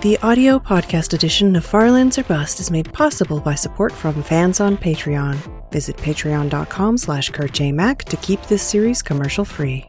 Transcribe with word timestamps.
The 0.00 0.16
audio 0.18 0.60
podcast 0.60 1.12
edition 1.12 1.56
of 1.56 1.64
Farlands 1.64 2.18
or 2.18 2.22
Bust 2.22 2.60
is 2.60 2.70
made 2.70 2.92
possible 2.92 3.40
by 3.40 3.56
support 3.56 3.90
from 3.90 4.22
fans 4.22 4.60
on 4.60 4.76
Patreon. 4.76 5.36
Visit 5.72 5.96
patreon.com 5.96 6.96
slash 6.96 7.32
kurtjmac 7.32 8.04
to 8.04 8.16
keep 8.18 8.40
this 8.42 8.62
series 8.62 9.02
commercial 9.02 9.44
free. 9.44 9.84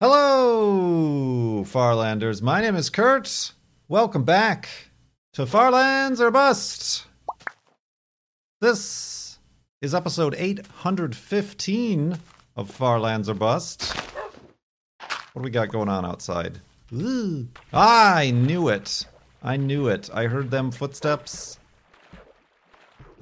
Hello, 0.00 1.62
Farlanders. 1.64 2.42
My 2.42 2.60
name 2.60 2.74
is 2.74 2.90
Kurt. 2.90 3.52
Welcome 3.86 4.24
back 4.24 4.68
to 5.34 5.46
Farlands 5.46 6.20
or 6.20 6.32
Bust. 6.32 7.06
This 8.60 9.38
is 9.80 9.94
episode 9.94 10.34
815 10.36 12.18
of 12.56 12.70
Farlands 12.70 13.28
or 13.28 13.34
Bust. 13.34 13.94
What 15.32 15.34
do 15.36 15.40
we 15.42 15.50
got 15.50 15.70
going 15.70 15.88
on 15.88 16.04
outside? 16.04 16.60
Ooh. 16.92 17.48
I 17.72 18.32
knew 18.32 18.68
it. 18.68 19.06
I 19.42 19.56
knew 19.56 19.88
it. 19.88 20.10
I 20.12 20.24
heard 20.26 20.50
them 20.50 20.70
footsteps. 20.70 21.58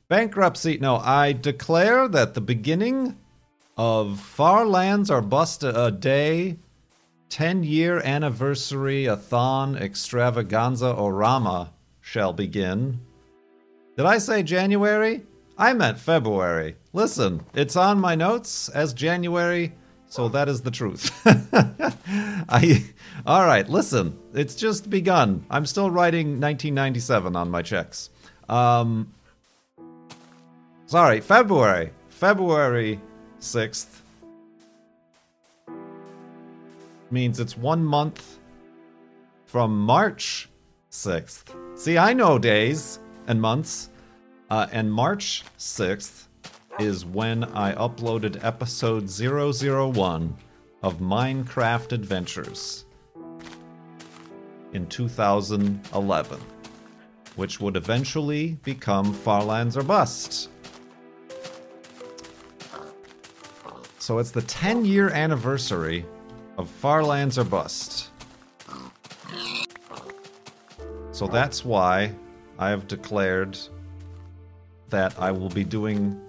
bankruptcy. 0.08 0.78
No, 0.78 0.96
I 0.96 1.32
declare 1.32 2.08
that 2.08 2.34
the 2.34 2.40
beginning 2.40 3.16
of 3.76 4.20
Farlands 4.20 5.10
or 5.10 5.20
Bust 5.20 5.64
a 5.64 5.90
Day 5.90 6.56
10 7.30 7.62
year 7.64 8.00
anniversary 8.00 9.06
a 9.06 9.16
thon 9.16 9.76
extravaganza 9.76 10.94
orama 10.94 11.70
shall 12.00 12.32
begin. 12.32 13.00
Did 13.96 14.06
I 14.06 14.18
say 14.18 14.42
January? 14.42 15.22
I 15.58 15.72
meant 15.74 15.98
February. 15.98 16.76
Listen, 16.92 17.42
it's 17.54 17.76
on 17.76 18.00
my 18.00 18.14
notes 18.14 18.68
as 18.70 18.94
January, 18.94 19.74
so 20.08 20.28
that 20.28 20.48
is 20.48 20.62
the 20.62 20.70
truth. 20.70 21.10
I 22.48 22.84
All 23.26 23.44
right, 23.44 23.68
listen, 23.68 24.18
it's 24.34 24.54
just 24.54 24.88
begun. 24.88 25.44
I'm 25.50 25.66
still 25.66 25.90
writing 25.90 26.40
1997 26.40 27.36
on 27.36 27.50
my 27.50 27.62
checks. 27.62 28.10
Um 28.48 29.12
Sorry, 30.86 31.20
February. 31.20 31.92
February 32.08 33.00
6th 33.40 34.00
means 37.10 37.40
it's 37.40 37.56
one 37.56 37.84
month 37.84 38.38
from 39.46 39.78
March 39.78 40.48
6th. 40.90 41.78
See, 41.78 41.96
I 41.96 42.12
know 42.12 42.38
days 42.38 42.98
and 43.26 43.40
months. 43.40 43.90
Uh, 44.50 44.66
and 44.72 44.92
March 44.92 45.44
6th 45.58 46.26
is 46.80 47.04
when 47.04 47.44
I 47.44 47.72
uploaded 47.74 48.44
episode 48.44 49.08
001 49.08 50.36
of 50.82 50.98
Minecraft 50.98 51.92
Adventures 51.92 52.84
in 54.72 54.86
2011, 54.86 56.40
which 57.36 57.60
would 57.60 57.76
eventually 57.76 58.58
become 58.64 59.12
Farlands 59.12 59.76
or 59.76 59.82
Bust. 59.82 60.48
So 63.98 64.18
it's 64.18 64.30
the 64.30 64.42
10 64.42 64.84
year 64.84 65.10
anniversary 65.10 66.04
of 66.56 66.68
Farlands 66.68 67.38
or 67.38 67.44
Bust. 67.44 68.10
So 71.12 71.26
that's 71.26 71.64
why 71.64 72.12
I 72.58 72.70
have 72.70 72.88
declared 72.88 73.58
that 74.88 75.18
I 75.18 75.30
will 75.30 75.50
be 75.50 75.64
doing. 75.64 76.20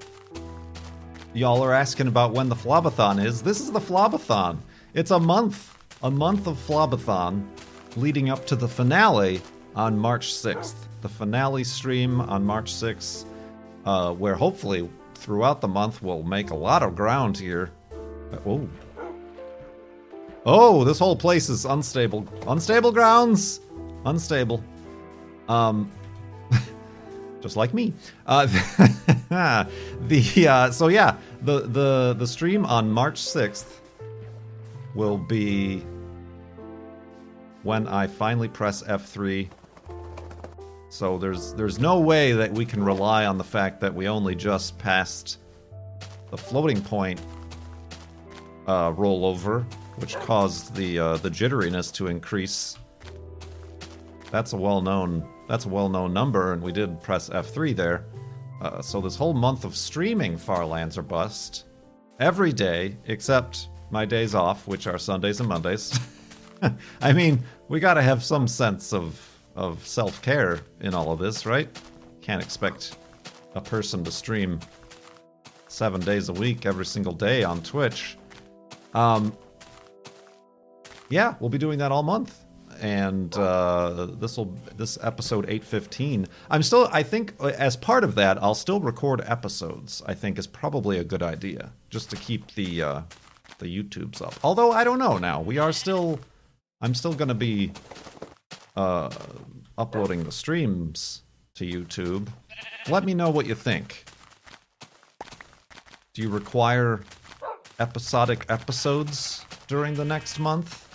Y'all 1.34 1.64
are 1.64 1.74
asking 1.74 2.08
about 2.08 2.34
when 2.34 2.50
the 2.50 2.56
Flobathon 2.56 3.24
is. 3.24 3.42
This 3.42 3.62
is 3.62 3.72
the 3.72 3.80
Flobathon. 3.80 4.58
It's 4.94 5.12
a 5.12 5.20
month, 5.20 5.78
a 6.04 6.12
month 6.12 6.48
of 6.48 6.58
Flobathon 6.58 7.48
leading 7.96 8.30
up 8.30 8.46
to 8.48 8.56
the 8.56 8.68
finale 8.68 9.42
on 9.76 9.98
March 9.98 10.34
6th. 10.34 10.76
The 11.02 11.10
finale 11.10 11.64
stream 11.64 12.22
on 12.22 12.44
March 12.46 12.72
6th, 12.72 13.26
uh, 13.86 14.14
where 14.14 14.36
hopefully 14.36 14.90
throughout 15.16 15.62
the 15.62 15.68
month 15.68 16.02
we'll 16.02 16.24
make 16.24 16.50
a 16.52 16.56
lot 16.56 16.84
of 16.84 16.96
ground 16.96 17.38
here. 17.38 17.72
Oh. 18.46 18.68
Oh, 20.46 20.84
this 20.84 20.98
whole 20.98 21.16
place 21.16 21.50
is 21.50 21.66
unstable. 21.66 22.28
Unstable 22.48 22.92
grounds. 22.92 23.62
Unstable. 24.06 24.64
Um 25.48 25.92
just 27.42 27.56
like 27.56 27.74
me. 27.74 27.94
Uh 28.26 28.48
the 30.08 30.48
uh 30.48 30.72
so 30.72 30.88
yeah, 30.88 31.18
the 31.44 31.62
the 31.62 32.16
the 32.18 32.26
stream 32.26 32.66
on 32.66 32.90
March 32.90 33.20
6th 33.22 33.66
will 34.96 35.18
be 35.18 35.84
when 37.64 37.88
I 37.88 38.08
finally 38.08 38.48
press 38.48 38.84
F3 38.84 39.50
so 40.92 41.18
there's 41.18 41.54
there's 41.54 41.80
no 41.80 42.02
way 42.02 42.34
that 42.34 42.52
we 42.52 42.66
can 42.66 42.84
rely 42.84 43.26
on 43.26 43.38
the 43.38 43.46
fact 43.46 43.80
that 43.80 43.96
we 43.96 44.10
only 44.10 44.36
just 44.36 44.78
passed 44.78 45.40
the 46.32 46.38
floating 46.38 46.82
point 46.82 47.22
uh, 48.68 48.92
rollover, 48.92 49.64
which 49.96 50.18
caused 50.18 50.76
the 50.76 51.00
uh, 51.00 51.18
the 51.18 51.30
jitteriness 51.30 51.94
to 51.94 52.08
increase. 52.08 52.78
That's 54.32 54.52
a 54.52 54.58
well-known 54.58 55.26
that's 55.48 55.64
a 55.64 55.70
well-known 55.70 56.12
number, 56.12 56.52
and 56.52 56.62
we 56.62 56.74
did 56.74 57.02
press 57.02 57.30
F3 57.30 57.74
there. 57.74 58.06
Uh, 58.60 58.82
so 58.82 59.00
this 59.00 59.16
whole 59.16 59.34
month 59.34 59.64
of 59.64 59.78
streaming 59.78 60.38
Farlands 60.38 60.98
or 60.98 61.04
Bust 61.04 61.68
every 62.20 62.52
day 62.52 62.98
except 63.06 63.70
my 63.92 64.04
days 64.06 64.36
off, 64.36 64.68
which 64.68 64.88
are 64.88 64.98
Sundays 64.98 65.40
and 65.40 65.48
Mondays. 65.48 65.98
I 67.02 67.14
mean, 67.14 67.44
we 67.68 67.80
got 67.80 67.96
to 67.96 68.02
have 68.02 68.24
some 68.24 68.48
sense 68.48 68.94
of 68.94 69.28
of 69.56 69.86
self 69.86 70.22
care 70.22 70.62
in 70.80 70.94
all 70.94 71.12
of 71.12 71.20
this, 71.20 71.46
right? 71.46 71.70
Can't 72.22 72.42
expect 72.42 72.98
a 73.56 73.62
person 73.62 74.04
to 74.04 74.12
stream 74.12 74.60
seven 75.68 76.02
days 76.02 76.30
a 76.30 76.34
week, 76.34 76.66
every 76.66 76.86
single 76.86 77.14
day 77.14 77.44
on 77.44 77.62
Twitch. 77.62 78.18
Um, 78.94 79.36
yeah, 81.10 81.36
we'll 81.40 81.50
be 81.50 81.58
doing 81.58 81.80
that 81.80 81.92
all 81.92 82.04
month, 82.04 82.46
and 82.80 83.36
uh, 83.36 84.08
this 84.18 84.38
will 84.38 84.58
this 84.78 84.98
episode 85.02 85.46
eight 85.50 85.64
fifteen. 85.64 86.28
I'm 86.50 86.64
still, 86.64 86.88
I 86.92 87.04
think, 87.04 87.34
uh, 87.40 87.48
as 87.58 87.76
part 87.76 88.04
of 88.04 88.16
that, 88.16 88.42
I'll 88.42 88.56
still 88.56 88.80
record 88.80 89.22
episodes. 89.26 90.02
I 90.06 90.14
think 90.14 90.38
is 90.38 90.48
probably 90.48 91.00
a 91.00 91.04
good 91.04 91.24
idea, 91.24 91.74
just 91.90 92.10
to 92.12 92.16
keep 92.18 92.54
the 92.54 92.82
uh, 92.82 93.02
the 93.60 93.66
YouTubes 93.66 94.22
up. 94.22 94.34
Although 94.44 94.72
I 94.72 94.84
don't 94.84 95.00
know 95.00 95.18
now, 95.18 95.42
we 95.42 95.58
are 95.58 95.74
still 95.74 96.20
I'm 96.82 96.96
still 96.96 97.14
going 97.14 97.28
to 97.28 97.36
be 97.36 97.72
uh, 98.76 99.10
uploading 99.78 100.24
the 100.24 100.32
streams 100.32 101.24
to 101.56 101.66
YouTube. 101.66 102.28
Let 102.90 103.04
me 103.04 103.14
know 103.14 103.30
what 103.30 103.46
you 103.46 103.56
think. 103.56 104.06
Do 106.14 106.22
you 106.22 106.30
require 106.30 107.02
episodic 107.80 108.46
episodes 108.50 109.46
during 109.68 109.94
the 109.94 110.06
next 110.06 110.40
month? 110.40 110.88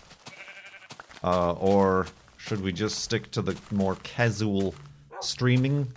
Uh, 1.23 1.53
or 1.53 2.07
should 2.37 2.63
we 2.63 2.73
just 2.73 3.01
stick 3.01 3.31
to 3.33 3.43
the 3.43 3.57
more 3.71 3.97
casual 4.03 4.75
streaming 5.21 5.93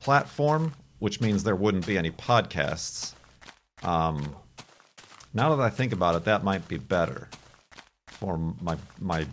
platform, 0.00 0.74
which 0.98 1.20
means 1.20 1.44
there 1.44 1.56
wouldn't 1.56 1.86
be 1.86 1.96
any 1.96 2.10
podcasts? 2.10 3.14
Um, 3.82 4.36
now 5.34 5.54
that 5.54 5.62
I 5.62 5.70
think 5.70 5.92
about 5.92 6.14
it, 6.16 6.24
that 6.24 6.44
might 6.44 6.66
be 6.68 6.78
better 6.78 7.28
for 8.06 8.38
my 8.60 8.76
my 8.98 9.26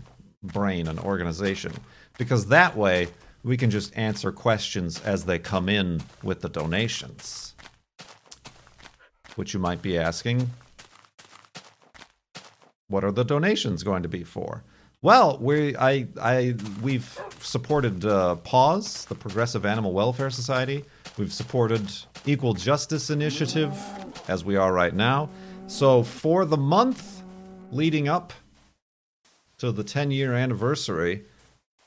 brain 0.44 0.88
and 0.88 1.00
organization 1.00 1.74
because 2.18 2.48
that 2.48 2.78
way 2.78 3.08
we 3.44 3.58
can 3.58 3.70
just 3.70 3.96
answer 3.98 4.32
questions 4.32 5.02
as 5.02 5.26
they 5.26 5.40
come 5.40 5.70
in 5.70 6.02
with 6.24 6.42
the 6.42 6.50
donations. 6.50 7.54
Which 9.36 9.54
you 9.54 9.60
might 9.60 9.82
be 9.82 9.98
asking, 9.98 10.50
what 12.88 13.04
are 13.04 13.12
the 13.12 13.26
donations 13.26 13.84
going 13.84 14.04
to 14.04 14.10
be 14.10 14.24
for? 14.24 14.64
Well, 15.02 15.38
we 15.40 15.76
I 15.78 16.08
I 16.20 16.56
we've 16.82 17.20
supported 17.40 18.06
uh, 18.06 18.36
Paws, 18.38 19.06
the 19.06 19.16
Progressive 19.16 19.66
Animal 19.66 19.92
Welfare 19.94 20.30
Society. 20.30 20.86
We've 21.18 21.34
supported 21.34 21.92
Equal 22.26 22.54
Justice 22.54 23.10
Initiative, 23.10 23.72
as 24.28 24.44
we 24.44 24.56
are 24.56 24.74
right 24.74 24.94
now. 24.94 25.30
So 25.68 26.04
for 26.04 26.46
the 26.46 26.58
month 26.58 27.24
leading 27.72 28.08
up 28.08 28.34
to 29.58 29.72
the 29.72 29.84
10 29.84 30.12
year 30.12 30.34
anniversary, 30.34 31.26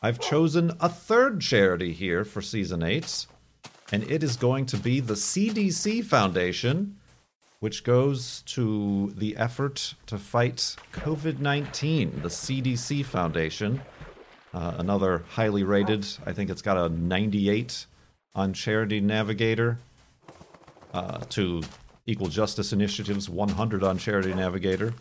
I've 0.03 0.21
chosen 0.21 0.73
a 0.81 0.89
third 0.89 1.41
charity 1.41 1.93
here 1.93 2.25
for 2.25 2.41
season 2.41 2.83
eight, 2.83 3.27
and 3.91 4.03
it 4.11 4.23
is 4.23 4.37
going 4.37 4.67
to 4.67 4.77
be 4.77 5.01
the 5.01 5.15
CDC 5.15 6.05
Foundation 6.05 6.99
which 7.61 7.83
goes 7.83 8.43
to 8.43 9.13
the 9.17 9.37
effort 9.37 9.95
to 10.07 10.17
fight 10.17 10.77
COVID 10.93 11.41
19, 11.41 12.23
the 12.23 12.29
CDC 12.29 13.05
Foundation. 13.05 13.81
Uh, 14.55 14.75
another 14.79 15.25
highly 15.29 15.65
rated, 15.65 16.07
I 16.25 16.33
think 16.33 16.51
it's 16.51 16.63
got 16.63 16.77
a 16.77 16.89
98 16.89 17.87
on 18.35 18.53
Charity 18.53 19.01
Navigator, 19.01 19.79
uh, 20.95 21.19
to 21.31 21.63
Equal 22.09 22.29
Justice 22.29 22.73
Initiative's 22.73 23.29
100 23.29 23.85
on 23.85 23.99
Charity 23.99 24.33
Navigator. 24.33 24.95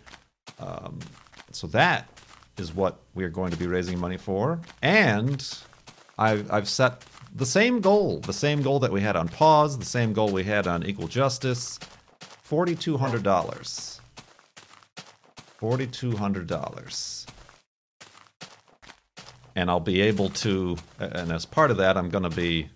Um, 0.59 0.99
so 1.51 1.65
that 1.67 2.09
is 2.57 2.75
what 2.75 2.99
we're 3.15 3.29
going 3.29 3.51
to 3.51 3.57
be 3.57 3.65
raising 3.65 3.97
money 3.97 4.17
for. 4.17 4.59
And 4.81 5.41
I've, 6.17 6.51
I've 6.51 6.67
set 6.67 7.05
the 7.33 7.45
same 7.45 7.79
goal, 7.79 8.19
the 8.19 8.33
same 8.33 8.61
goal 8.61 8.79
that 8.79 8.91
we 8.91 8.99
had 8.99 9.15
on 9.15 9.29
Paws, 9.29 9.77
the 9.77 9.85
same 9.85 10.11
goal 10.11 10.31
we 10.31 10.43
had 10.43 10.67
on 10.67 10.85
Equal 10.85 11.07
Justice 11.07 11.79
$4,200. 12.49 14.01
$4,200. 15.61 17.25
And 19.55 19.69
I'll 19.69 19.79
be 19.79 20.01
able 20.01 20.29
to, 20.29 20.75
and 20.99 21.31
as 21.31 21.45
part 21.45 21.71
of 21.71 21.77
that, 21.77 21.95
I'm 21.95 22.09
going 22.09 22.25
to 22.25 22.29
be, 22.29 22.69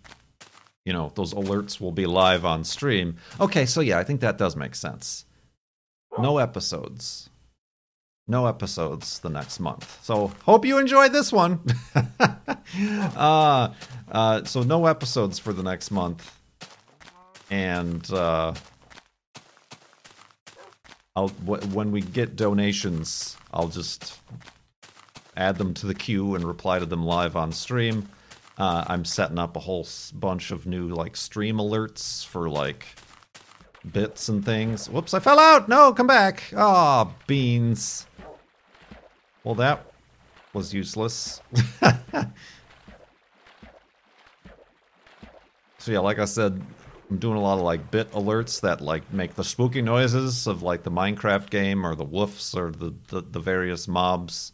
you 0.85 0.93
know, 0.93 1.11
those 1.15 1.33
alerts 1.33 1.79
will 1.79 1.91
be 1.91 2.05
live 2.05 2.45
on 2.45 2.63
stream. 2.63 3.17
Okay, 3.39 3.65
so 3.65 3.81
yeah, 3.81 3.99
I 3.99 4.03
think 4.03 4.21
that 4.21 4.37
does 4.37 4.55
make 4.55 4.75
sense. 4.75 5.25
No 6.17 6.37
episodes. 6.37 7.29
No 8.27 8.45
episodes 8.45 9.19
the 9.19 9.29
next 9.29 9.59
month. 9.59 9.99
So 10.03 10.31
hope 10.43 10.65
you 10.65 10.77
enjoyed 10.77 11.11
this 11.11 11.31
one. 11.31 11.59
uh, 13.15 13.73
uh, 14.11 14.43
so 14.43 14.63
no 14.63 14.85
episodes 14.85 15.39
for 15.39 15.53
the 15.53 15.63
next 15.63 15.91
month. 15.91 16.37
And, 17.49 18.09
uh, 18.11 18.53
I'll 21.15 21.27
when 21.27 21.91
we 21.91 22.01
get 22.01 22.37
donations, 22.37 23.35
I'll 23.53 23.67
just 23.67 24.17
add 25.35 25.57
them 25.57 25.73
to 25.75 25.85
the 25.85 25.93
queue 25.93 26.35
and 26.35 26.45
reply 26.45 26.79
to 26.79 26.85
them 26.85 27.05
live 27.05 27.35
on 27.35 27.51
stream. 27.51 28.07
Uh, 28.61 28.85
I'm 28.85 29.05
setting 29.05 29.39
up 29.39 29.55
a 29.55 29.59
whole 29.59 29.87
bunch 30.13 30.51
of 30.51 30.67
new 30.67 30.89
like 30.89 31.15
stream 31.15 31.57
alerts 31.57 32.23
for 32.23 32.47
like 32.47 32.85
bits 33.91 34.29
and 34.29 34.45
things. 34.45 34.87
Whoops, 34.87 35.15
I 35.15 35.19
fell 35.19 35.39
out. 35.39 35.67
No, 35.67 35.91
come 35.93 36.05
back. 36.05 36.43
Ah, 36.55 37.07
oh, 37.07 37.15
beans. 37.25 38.05
Well, 39.43 39.55
that 39.55 39.83
was 40.53 40.75
useless. 40.75 41.41
so 45.79 45.91
yeah, 45.91 45.97
like 45.97 46.19
I 46.19 46.25
said, 46.25 46.61
I'm 47.09 47.17
doing 47.17 47.37
a 47.37 47.41
lot 47.41 47.57
of 47.57 47.63
like 47.63 47.89
bit 47.89 48.11
alerts 48.11 48.61
that 48.61 48.79
like 48.79 49.11
make 49.11 49.33
the 49.33 49.43
spooky 49.43 49.81
noises 49.81 50.45
of 50.45 50.61
like 50.61 50.83
the 50.83 50.91
Minecraft 50.91 51.49
game 51.49 51.83
or 51.83 51.95
the 51.95 52.05
woofs 52.05 52.55
or 52.55 52.69
the 52.69 52.93
the, 53.07 53.21
the 53.21 53.39
various 53.39 53.87
mobs. 53.87 54.53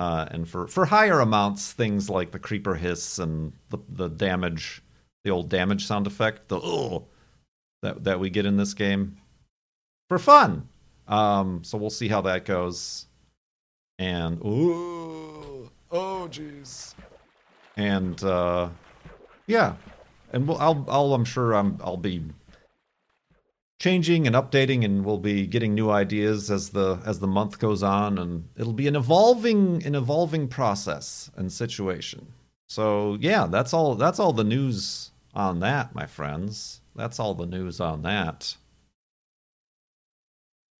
Uh, 0.00 0.26
and 0.30 0.48
for, 0.48 0.66
for 0.66 0.86
higher 0.86 1.20
amounts, 1.20 1.74
things 1.74 2.08
like 2.08 2.30
the 2.30 2.38
creeper 2.38 2.74
hiss 2.74 3.18
and 3.18 3.52
the, 3.68 3.76
the 3.90 4.08
damage, 4.08 4.82
the 5.24 5.30
old 5.30 5.50
damage 5.50 5.84
sound 5.84 6.06
effect, 6.06 6.48
the 6.48 6.58
oh 6.58 7.04
that 7.82 8.02
that 8.04 8.18
we 8.18 8.30
get 8.30 8.46
in 8.46 8.56
this 8.56 8.72
game 8.72 9.18
for 10.08 10.18
fun. 10.18 10.66
Um, 11.06 11.62
so 11.64 11.76
we'll 11.76 11.90
see 11.90 12.08
how 12.08 12.22
that 12.22 12.46
goes. 12.46 13.08
And 13.98 14.40
ooh, 14.40 15.70
oh 15.90 16.28
jeez. 16.30 16.94
And 17.76 18.24
uh, 18.24 18.70
yeah, 19.46 19.74
and 20.32 20.48
we'll, 20.48 20.56
I'll, 20.56 20.86
I'll, 20.88 21.12
I'm 21.12 21.26
sure 21.26 21.52
I'm, 21.52 21.78
I'll 21.84 21.98
be 21.98 22.22
changing 23.80 24.26
and 24.26 24.36
updating, 24.36 24.84
and 24.84 25.04
we'll 25.04 25.18
be 25.18 25.46
getting 25.46 25.74
new 25.74 25.90
ideas 25.90 26.50
as 26.50 26.70
the 26.70 27.00
as 27.04 27.18
the 27.18 27.26
month 27.26 27.58
goes 27.58 27.82
on, 27.82 28.18
and 28.18 28.48
it'll 28.56 28.72
be 28.72 28.86
an 28.86 28.94
evolving, 28.94 29.84
an 29.84 29.96
evolving 29.96 30.46
process 30.46 31.30
and 31.34 31.50
situation. 31.50 32.32
So 32.68 33.16
yeah, 33.20 33.46
that's 33.46 33.74
all. 33.74 33.96
That's 33.96 34.20
all 34.20 34.32
the 34.32 34.44
news 34.44 35.10
on 35.34 35.58
that, 35.60 35.92
my 35.94 36.06
friends. 36.06 36.80
That's 36.94 37.18
all 37.18 37.34
the 37.34 37.46
news 37.46 37.80
on 37.80 38.02
that. 38.02 38.54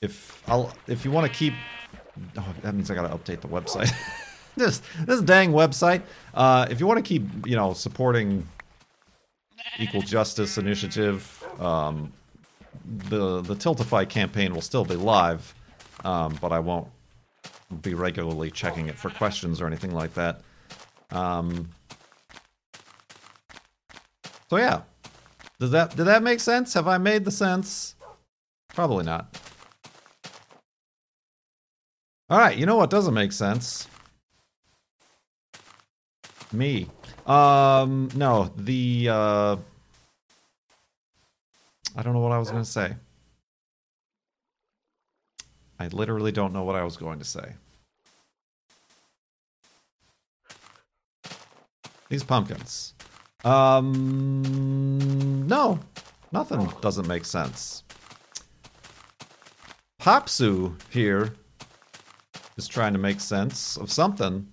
If 0.00 0.42
I'll, 0.48 0.72
if 0.86 1.04
you 1.04 1.10
want 1.10 1.26
to 1.26 1.32
keep, 1.36 1.54
oh, 2.36 2.54
that 2.62 2.74
means 2.74 2.90
I 2.90 2.94
got 2.94 3.10
to 3.10 3.16
update 3.16 3.40
the 3.40 3.48
website. 3.48 3.92
this 4.56 4.82
this 5.06 5.20
dang 5.22 5.52
website. 5.52 6.02
Uh, 6.32 6.66
if 6.70 6.80
you 6.80 6.86
want 6.86 6.98
to 6.98 7.02
keep, 7.02 7.24
you 7.46 7.56
know, 7.56 7.72
supporting 7.72 8.46
Equal 9.78 10.02
Justice 10.02 10.58
Initiative. 10.58 11.44
Um, 11.58 12.12
the 13.08 13.40
the 13.40 13.54
Tiltify 13.54 14.08
campaign 14.08 14.54
will 14.54 14.60
still 14.60 14.84
be 14.84 14.96
live, 14.96 15.54
um, 16.04 16.38
but 16.40 16.52
I 16.52 16.58
won't 16.58 16.88
be 17.82 17.94
regularly 17.94 18.50
checking 18.50 18.88
it 18.88 18.98
for 18.98 19.10
questions 19.10 19.60
or 19.60 19.66
anything 19.66 19.94
like 19.94 20.14
that. 20.14 20.40
Um, 21.10 21.70
so 24.48 24.56
yeah, 24.56 24.82
does 25.58 25.70
that 25.70 25.96
did 25.96 26.04
that 26.04 26.22
make 26.22 26.40
sense? 26.40 26.74
Have 26.74 26.88
I 26.88 26.98
made 26.98 27.24
the 27.24 27.30
sense? 27.30 27.94
Probably 28.68 29.04
not. 29.04 29.36
All 32.28 32.38
right, 32.38 32.56
you 32.56 32.64
know 32.64 32.76
what 32.76 32.90
doesn't 32.90 33.14
make 33.14 33.32
sense? 33.32 33.88
Me. 36.52 36.88
Um, 37.26 38.08
no, 38.14 38.52
the 38.56 39.08
uh, 39.10 39.56
I 41.96 42.02
don't 42.02 42.14
know 42.14 42.20
what 42.20 42.32
I 42.32 42.38
was 42.38 42.50
going 42.50 42.62
to 42.62 42.70
say. 42.70 42.94
I 45.78 45.88
literally 45.88 46.32
don't 46.32 46.52
know 46.52 46.62
what 46.62 46.76
I 46.76 46.84
was 46.84 46.96
going 46.96 47.18
to 47.18 47.24
say. 47.24 47.54
These 52.08 52.24
pumpkins. 52.24 52.94
Um, 53.44 54.42
no, 55.46 55.78
nothing 56.32 56.70
doesn't 56.80 57.06
make 57.08 57.24
sense. 57.24 57.84
Popsu 60.00 60.74
here 60.90 61.34
is 62.56 62.68
trying 62.68 62.92
to 62.92 62.98
make 62.98 63.20
sense 63.20 63.76
of 63.76 63.90
something 63.90 64.48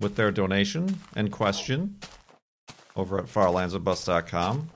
with 0.00 0.16
their 0.16 0.30
donation 0.30 0.98
and 1.14 1.30
question 1.30 1.98
over 2.96 3.18
at 3.18 3.26
farlandsorbust.com. 3.26 4.70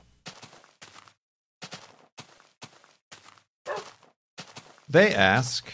They 4.92 5.14
ask, 5.14 5.72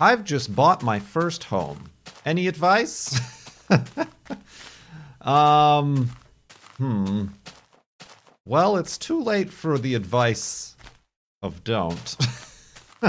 I've 0.00 0.24
just 0.24 0.56
bought 0.56 0.82
my 0.82 0.98
first 0.98 1.44
home. 1.44 1.90
Any 2.24 2.48
advice? 2.48 3.16
um, 5.20 6.10
hmm. 6.78 7.26
Well, 8.44 8.76
it's 8.76 8.98
too 8.98 9.22
late 9.22 9.52
for 9.52 9.78
the 9.78 9.94
advice 9.94 10.74
of 11.42 11.62
don't. 11.62 12.16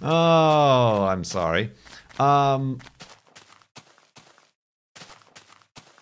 oh, 0.00 1.06
I'm 1.10 1.24
sorry. 1.24 1.72
Um, 2.20 2.78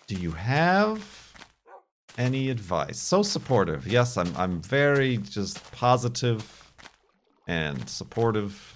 do 0.05 0.13
you 0.13 0.33
have 0.33 1.33
any 2.19 2.51
advice? 2.51 2.99
So 2.99 3.23
supportive. 3.23 3.87
Yes, 3.87 4.17
I'm. 4.17 4.31
I'm 4.37 4.61
very 4.61 5.17
just 5.17 5.71
positive 5.71 6.64
and 7.47 7.87
supportive 7.89 8.75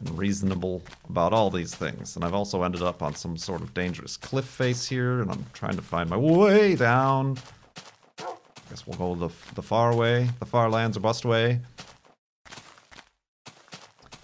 and 0.00 0.18
reasonable 0.18 0.82
about 1.08 1.32
all 1.32 1.50
these 1.50 1.74
things. 1.74 2.16
And 2.16 2.24
I've 2.24 2.34
also 2.34 2.62
ended 2.62 2.82
up 2.82 3.02
on 3.02 3.14
some 3.14 3.36
sort 3.36 3.62
of 3.62 3.72
dangerous 3.74 4.16
cliff 4.16 4.44
face 4.44 4.86
here, 4.86 5.20
and 5.20 5.30
I'm 5.30 5.46
trying 5.52 5.76
to 5.76 5.82
find 5.82 6.10
my 6.10 6.16
way 6.16 6.74
down. 6.74 7.38
I 8.18 8.24
guess 8.70 8.86
we'll 8.86 8.98
go 8.98 9.14
the 9.14 9.34
the 9.54 9.62
far 9.62 9.94
way, 9.94 10.28
the 10.38 10.46
far 10.46 10.70
lands 10.70 10.96
or 10.96 11.00
bust 11.00 11.24
way. 11.24 11.60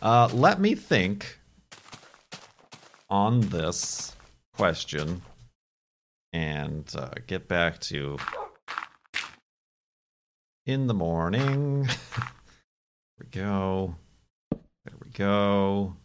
Uh, 0.00 0.28
let 0.32 0.60
me 0.60 0.74
think 0.74 1.38
on 3.10 3.40
this 3.40 4.14
question 4.56 5.22
and 6.32 6.92
uh, 6.96 7.10
get 7.26 7.48
back 7.48 7.80
to 7.80 8.16
in 10.66 10.86
the 10.86 10.94
morning. 10.94 11.88
we 13.18 13.26
go. 13.26 13.96
There 14.50 14.94
we 15.04 15.10
go. 15.12 15.96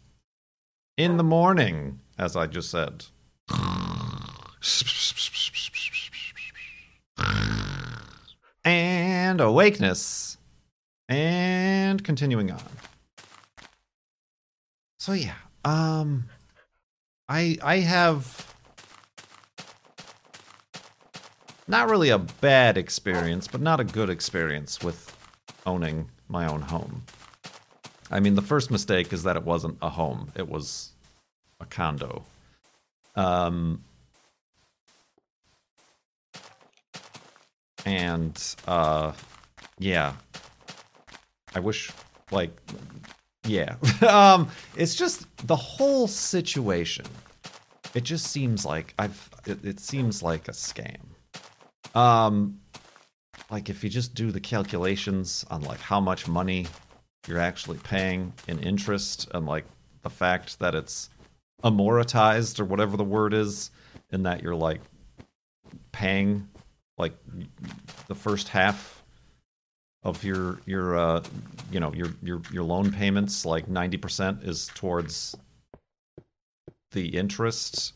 In 0.96 1.16
the 1.16 1.24
morning, 1.24 2.00
as 2.18 2.36
I 2.36 2.46
just 2.46 2.70
said. 2.70 3.04
And 8.64 9.40
awakeness. 9.40 10.38
And 11.08 12.02
continuing 12.02 12.50
on. 12.50 12.62
So 14.98 15.12
yeah, 15.12 15.34
um 15.64 16.24
I 17.28 17.58
I 17.62 17.76
have 17.80 18.54
not 21.68 21.90
really 21.90 22.10
a 22.10 22.18
bad 22.18 22.76
experience, 22.78 23.48
but 23.48 23.60
not 23.60 23.80
a 23.80 23.84
good 23.84 24.10
experience 24.10 24.82
with 24.82 25.14
owning 25.66 26.10
my 26.28 26.46
own 26.46 26.62
home. 26.62 27.02
I 28.10 28.20
mean, 28.20 28.34
the 28.34 28.42
first 28.42 28.70
mistake 28.70 29.12
is 29.12 29.22
that 29.24 29.36
it 29.36 29.44
wasn't 29.44 29.78
a 29.82 29.90
home; 29.90 30.32
it 30.36 30.48
was 30.48 30.92
a 31.60 31.66
condo. 31.66 32.24
Um, 33.16 33.82
and 37.86 38.40
uh, 38.66 39.12
yeah, 39.78 40.14
I 41.54 41.60
wish 41.60 41.90
like 42.30 42.50
yeah, 43.46 43.76
um, 44.08 44.48
it's 44.76 44.94
just 44.94 45.26
the 45.46 45.56
whole 45.56 46.08
situation. 46.08 47.06
It 47.94 48.02
just 48.02 48.26
seems 48.26 48.64
like 48.64 48.94
I've. 48.98 49.30
It, 49.46 49.64
it 49.64 49.80
seems 49.80 50.22
like 50.22 50.48
a 50.48 50.52
scam. 50.52 51.00
Um, 51.94 52.60
like 53.50 53.68
if 53.68 53.84
you 53.84 53.90
just 53.90 54.14
do 54.14 54.30
the 54.30 54.40
calculations 54.40 55.44
on 55.50 55.62
like 55.62 55.80
how 55.80 56.00
much 56.00 56.26
money 56.26 56.66
you're 57.26 57.38
actually 57.38 57.78
paying 57.78 58.32
in 58.48 58.58
interest 58.60 59.28
and 59.32 59.46
like 59.46 59.64
the 60.02 60.10
fact 60.10 60.58
that 60.58 60.74
it's 60.74 61.10
amortized 61.62 62.60
or 62.60 62.64
whatever 62.64 62.96
the 62.96 63.04
word 63.04 63.32
is, 63.32 63.70
in 64.10 64.22
that 64.22 64.42
you're 64.42 64.54
like 64.54 64.80
paying 65.92 66.48
like 66.98 67.14
the 68.06 68.14
first 68.14 68.48
half 68.48 69.02
of 70.02 70.22
your 70.22 70.60
your 70.66 70.96
uh 70.96 71.22
you 71.72 71.80
know 71.80 71.92
your 71.94 72.08
your 72.22 72.42
your 72.52 72.62
loan 72.62 72.92
payments 72.92 73.44
like 73.44 73.66
90% 73.66 74.46
is 74.46 74.70
towards 74.74 75.34
the 76.92 77.16
interest 77.16 77.94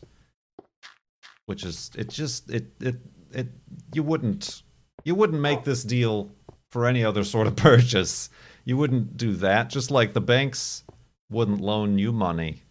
which 1.45 1.63
is 1.63 1.91
it 1.97 2.09
just 2.09 2.49
it 2.49 2.65
it 2.81 2.95
it 3.31 3.47
you 3.93 4.03
wouldn't 4.03 4.63
you 5.03 5.15
wouldn't 5.15 5.41
make 5.41 5.63
this 5.63 5.83
deal 5.83 6.31
for 6.69 6.85
any 6.85 7.03
other 7.03 7.23
sort 7.23 7.47
of 7.47 7.55
purchase. 7.55 8.29
You 8.65 8.77
wouldn't 8.77 9.17
do 9.17 9.33
that. 9.35 9.69
Just 9.69 9.91
like 9.91 10.13
the 10.13 10.21
banks 10.21 10.83
wouldn't 11.29 11.61
loan 11.61 11.97
you 11.97 12.11
money. 12.11 12.61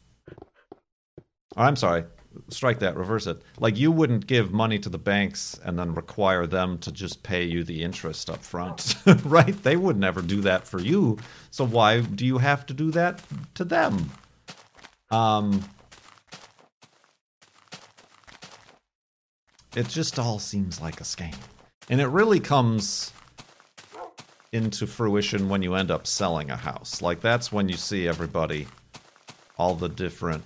I'm 1.57 1.77
sorry. 1.77 2.05
Strike 2.51 2.79
that. 2.81 2.97
Reverse 2.97 3.27
it. 3.27 3.43
Like 3.59 3.77
you 3.77 3.91
wouldn't 3.91 4.27
give 4.27 4.53
money 4.53 4.79
to 4.79 4.89
the 4.89 4.99
banks 4.99 5.59
and 5.65 5.79
then 5.79 5.95
require 5.95 6.47
them 6.47 6.79
to 6.79 6.93
just 6.93 7.23
pay 7.23 7.43
you 7.45 7.65
the 7.65 7.83
interest 7.83 8.31
up 8.31 8.43
front. 8.45 8.95
Right? 9.25 9.61
They 9.63 9.77
would 9.77 9.97
never 9.97 10.23
do 10.23 10.41
that 10.43 10.67
for 10.67 10.81
you. 10.81 11.19
So 11.51 11.67
why 11.67 12.01
do 12.01 12.25
you 12.25 12.39
have 12.39 12.65
to 12.67 12.75
do 12.75 12.91
that 12.93 13.21
to 13.55 13.65
them? 13.65 14.11
Um 15.11 15.65
it 19.75 19.89
just 19.89 20.19
all 20.19 20.39
seems 20.39 20.81
like 20.81 21.01
a 21.01 21.05
scam 21.05 21.35
and 21.91 22.01
it 22.01 22.07
really 22.09 22.41
comes 22.41 23.13
into 24.53 24.87
fruition 24.87 25.49
when 25.49 25.63
you 25.63 25.75
end 25.75 25.91
up 25.91 26.07
selling 26.07 26.51
a 26.51 26.57
house 26.57 27.03
like 27.03 27.21
that's 27.21 27.53
when 27.53 27.69
you 27.69 27.77
see 27.77 28.09
everybody 28.09 28.67
all 29.59 29.75
the 29.75 29.89
different 29.89 30.45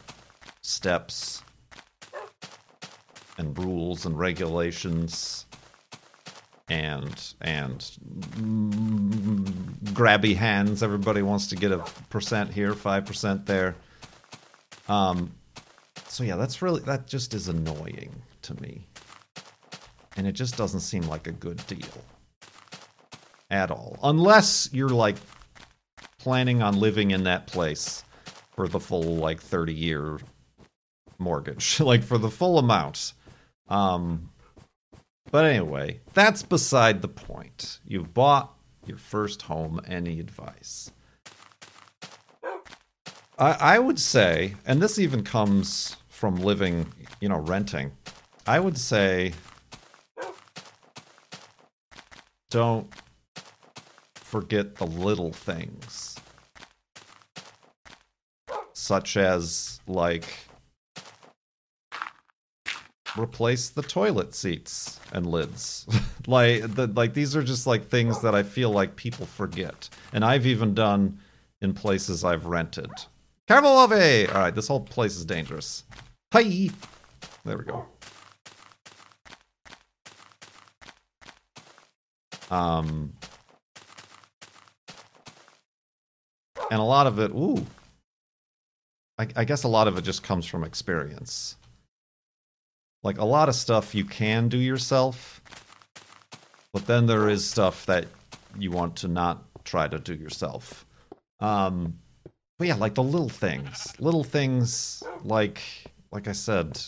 steps 0.61 1.43
and 3.39 3.59
rules 3.59 4.07
and 4.07 4.19
regulations 4.19 5.47
and 6.69 7.35
and 7.41 7.83
grabby 9.93 10.35
hands. 10.35 10.83
Everybody 10.83 11.23
wants 11.23 11.49
to 11.49 11.57
get 11.57 11.73
a 11.73 11.79
percent 12.09 12.53
here, 12.53 12.73
five 12.75 13.05
percent 13.05 13.47
there. 13.47 13.77
Um, 14.89 15.33
so 16.09 16.25
yeah, 16.25 16.37
that's 16.37 16.63
really 16.63 16.81
that 16.83 17.07
just 17.07 17.35
is 17.35 17.49
annoying 17.49 18.23
to 18.43 18.61
me, 18.63 18.87
and 20.17 20.27
it 20.27 20.33
just 20.33 20.57
doesn't 20.57 20.81
seem 20.81 21.03
like 21.03 21.27
a 21.27 21.33
good 21.33 21.65
deal 21.67 22.05
at 23.51 23.71
all, 23.71 23.99
unless 24.03 24.69
you're 24.73 24.89
like 24.89 25.17
planning 26.19 26.63
on 26.63 26.79
living 26.79 27.11
in 27.11 27.25
that 27.25 27.47
place 27.47 28.05
for 28.55 28.69
the 28.69 28.81
full 28.81 29.17
like 29.17 29.41
30 29.41 29.75
year 29.75 30.19
mortgage 31.19 31.81
like 31.81 32.03
for 32.03 32.19
the 32.19 32.31
full 32.31 32.59
amount 32.59 33.13
um, 33.69 34.31
but 35.31 35.47
anyway, 35.47 36.01
that's 36.13 36.43
beside 36.43 37.01
the 37.01 37.09
point. 37.09 37.81
You've 37.87 38.13
bought 38.13 38.55
your 38.87 38.99
first 38.99 39.43
home. 39.43 39.81
Any 39.87 40.21
advice? 40.21 40.91
I, 43.39 43.53
I 43.53 43.79
would 43.79 43.99
say, 43.99 44.57
and 44.67 44.83
this 44.83 44.99
even 44.99 45.25
comes 45.25 45.97
from 46.09 46.37
living, 46.37 46.93
you 47.21 47.31
know, 47.31 47.39
renting. 47.39 47.93
I 48.47 48.61
would 48.61 48.77
say, 48.77 49.33
don't 52.53 52.87
forget 54.15 54.77
the 54.77 54.87
little 54.87 55.33
things, 55.33 56.17
such 58.75 59.17
as 59.17 59.81
like 59.87 60.27
replace 63.19 63.71
the 63.71 63.81
toilet 63.81 64.35
seats 64.35 65.01
and 65.13 65.27
lids. 65.27 65.87
like 66.27 66.75
the, 66.75 66.89
like 66.89 67.15
these 67.15 67.35
are 67.35 67.43
just 67.43 67.67
like 67.67 67.89
things 67.89 68.21
that 68.21 68.35
I 68.35 68.43
feel 68.43 68.71
like 68.71 68.97
people 68.97 69.25
forget. 69.25 69.89
And 70.13 70.23
I've 70.23 70.47
even 70.47 70.75
done 70.75 71.19
in 71.63 71.73
places 71.73 72.23
I've 72.23 72.45
rented. 72.45 72.91
Careful, 73.49 73.71
All 73.71 73.89
right, 73.89 74.55
this 74.55 74.69
whole 74.69 74.81
place 74.81 75.17
is 75.17 75.25
dangerous. 75.25 75.85
Hi. 76.35 76.69
There 77.45 77.57
we 77.57 77.65
go. 77.65 77.87
Um 82.53 83.15
and 86.71 86.81
a 86.81 86.85
lot 86.85 87.07
of 87.07 87.19
it, 87.19 87.33
ooh. 87.33 87.67
I, 89.19 89.27
I 89.37 89.45
guess 89.45 89.65
a 89.65 89.69
lot 89.69 89.89
of 89.89 89.99
it 89.99 90.03
just 90.03 90.23
comes 90.23 90.47
from 90.47 90.65
experience 90.65 91.57
like 93.03 93.19
a 93.19 93.25
lot 93.25 93.49
of 93.49 93.55
stuff 93.55 93.95
you 93.95 94.05
can 94.05 94.49
do 94.49 94.59
yourself, 94.59 95.41
but 96.73 96.87
then 96.87 97.07
there 97.07 97.29
is 97.29 97.49
stuff 97.49 97.87
that 97.87 98.07
you 98.57 98.71
want 98.71 98.97
to 98.97 99.09
not 99.09 99.45
try 99.65 99.89
to 99.89 99.99
do 99.99 100.15
yourself. 100.15 100.87
Um, 101.41 101.99
but 102.59 102.69
yeah, 102.69 102.77
like 102.77 102.95
the 102.95 103.03
little 103.03 103.29
things, 103.29 103.93
little 103.99 104.25
things 104.25 105.03
like 105.25 105.61
like 106.13 106.29
I 106.29 106.33
said, 106.33 106.81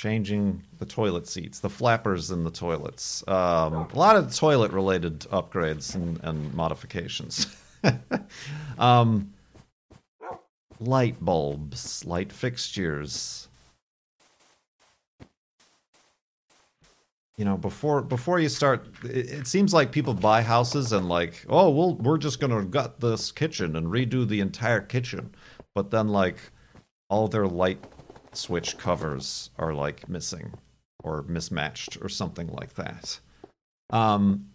changing 0.00 0.62
the 0.78 0.86
toilet 0.86 1.28
seats, 1.28 1.60
the 1.60 1.68
flappers 1.68 2.30
in 2.30 2.42
the 2.42 2.50
toilets, 2.50 3.22
um, 3.28 3.74
a 3.74 3.98
lot 3.98 4.16
of 4.16 4.34
toilet 4.34 4.72
related 4.72 5.20
upgrades 5.30 5.94
and, 5.94 6.18
and 6.22 6.54
modifications. 6.54 7.54
um, 8.78 9.30
light 10.80 11.22
bulbs, 11.22 12.02
light 12.06 12.32
fixtures, 12.32 13.48
you 17.36 17.44
know 17.44 17.58
before 17.58 18.00
before 18.00 18.38
you 18.38 18.48
start 18.50 18.86
it, 19.04 19.30
it, 19.30 19.46
seems 19.46 19.72
like 19.72 19.90
people 19.90 20.12
buy 20.12 20.42
houses 20.42 20.92
and 20.92 21.08
like 21.08 21.42
oh 21.48 21.70
well 21.70 21.94
we're 21.94 22.18
just 22.18 22.38
gonna 22.38 22.62
gut 22.62 23.00
this 23.00 23.32
kitchen 23.32 23.76
and 23.76 23.86
redo 23.86 24.28
the 24.28 24.40
entire 24.40 24.82
kitchen 24.82 25.34
but 25.74 25.90
then 25.90 26.08
like 26.08 26.36
all 27.08 27.28
their 27.28 27.46
light 27.46 27.82
switch 28.36 28.78
covers 28.78 29.50
are 29.58 29.74
like 29.74 30.08
missing 30.08 30.52
or 31.02 31.22
mismatched 31.22 31.98
or 32.02 32.08
something 32.08 32.48
like 32.48 32.74
that 32.74 33.18
um 33.90 34.46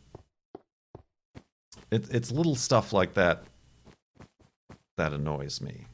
it, 1.91 2.07
it's 2.13 2.31
little 2.31 2.55
stuff 2.55 2.93
like 2.93 3.13
that 3.13 3.43
that 4.97 5.13
annoys 5.13 5.61
me 5.61 5.85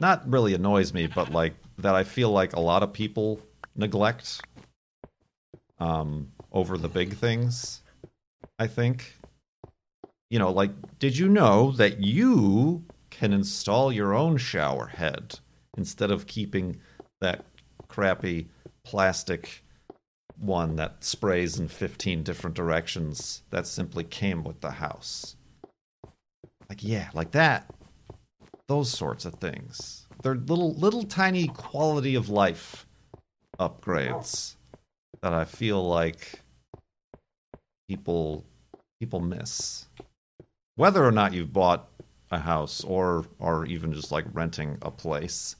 not 0.00 0.28
really 0.28 0.54
annoys 0.54 0.92
me 0.92 1.06
but 1.06 1.30
like 1.32 1.54
that 1.78 1.94
i 1.94 2.04
feel 2.04 2.30
like 2.30 2.54
a 2.54 2.60
lot 2.60 2.82
of 2.82 2.92
people 2.92 3.40
neglect 3.76 4.40
um, 5.80 6.30
over 6.52 6.78
the 6.78 6.88
big 6.88 7.14
things. 7.14 7.82
I 8.58 8.66
think. 8.66 9.16
You 10.28 10.38
know, 10.38 10.52
like, 10.52 10.70
did 10.98 11.18
you 11.18 11.28
know 11.28 11.72
that 11.72 11.98
you 11.98 12.84
can 13.08 13.32
install 13.32 13.90
your 13.90 14.14
own 14.14 14.36
shower 14.36 14.86
head 14.86 15.40
instead 15.80 16.10
of 16.10 16.26
keeping 16.26 16.78
that 17.20 17.44
crappy 17.88 18.48
plastic 18.84 19.64
one 20.36 20.76
that 20.76 21.02
sprays 21.02 21.58
in 21.58 21.68
15 21.68 22.22
different 22.22 22.54
directions 22.54 23.42
that 23.50 23.66
simply 23.66 24.04
came 24.04 24.44
with 24.44 24.60
the 24.60 24.70
house? 24.72 25.36
Like, 26.68 26.84
yeah, 26.84 27.08
like 27.14 27.32
that. 27.32 27.68
Those 28.68 28.90
sorts 28.90 29.24
of 29.24 29.34
things. 29.34 30.06
They're 30.22 30.36
little, 30.36 30.74
little 30.74 31.02
tiny 31.02 31.48
quality 31.48 32.14
of 32.14 32.28
life 32.28 32.86
upgrades 33.58 34.54
that 35.22 35.32
I 35.32 35.44
feel 35.44 35.86
like 35.86 36.40
people 37.88 38.44
people 39.00 39.20
miss. 39.20 39.86
Whether 40.76 41.04
or 41.04 41.10
not 41.10 41.34
you've 41.34 41.52
bought 41.52 41.88
a 42.30 42.38
house 42.38 42.84
or 42.84 43.26
or 43.38 43.66
even 43.66 43.92
just 43.92 44.12
like 44.12 44.24
renting 44.32 44.78
a 44.82 44.90
place. 44.90 45.56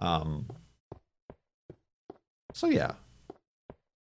Um 0.00 0.46
So 2.52 2.68
yeah. 2.68 2.92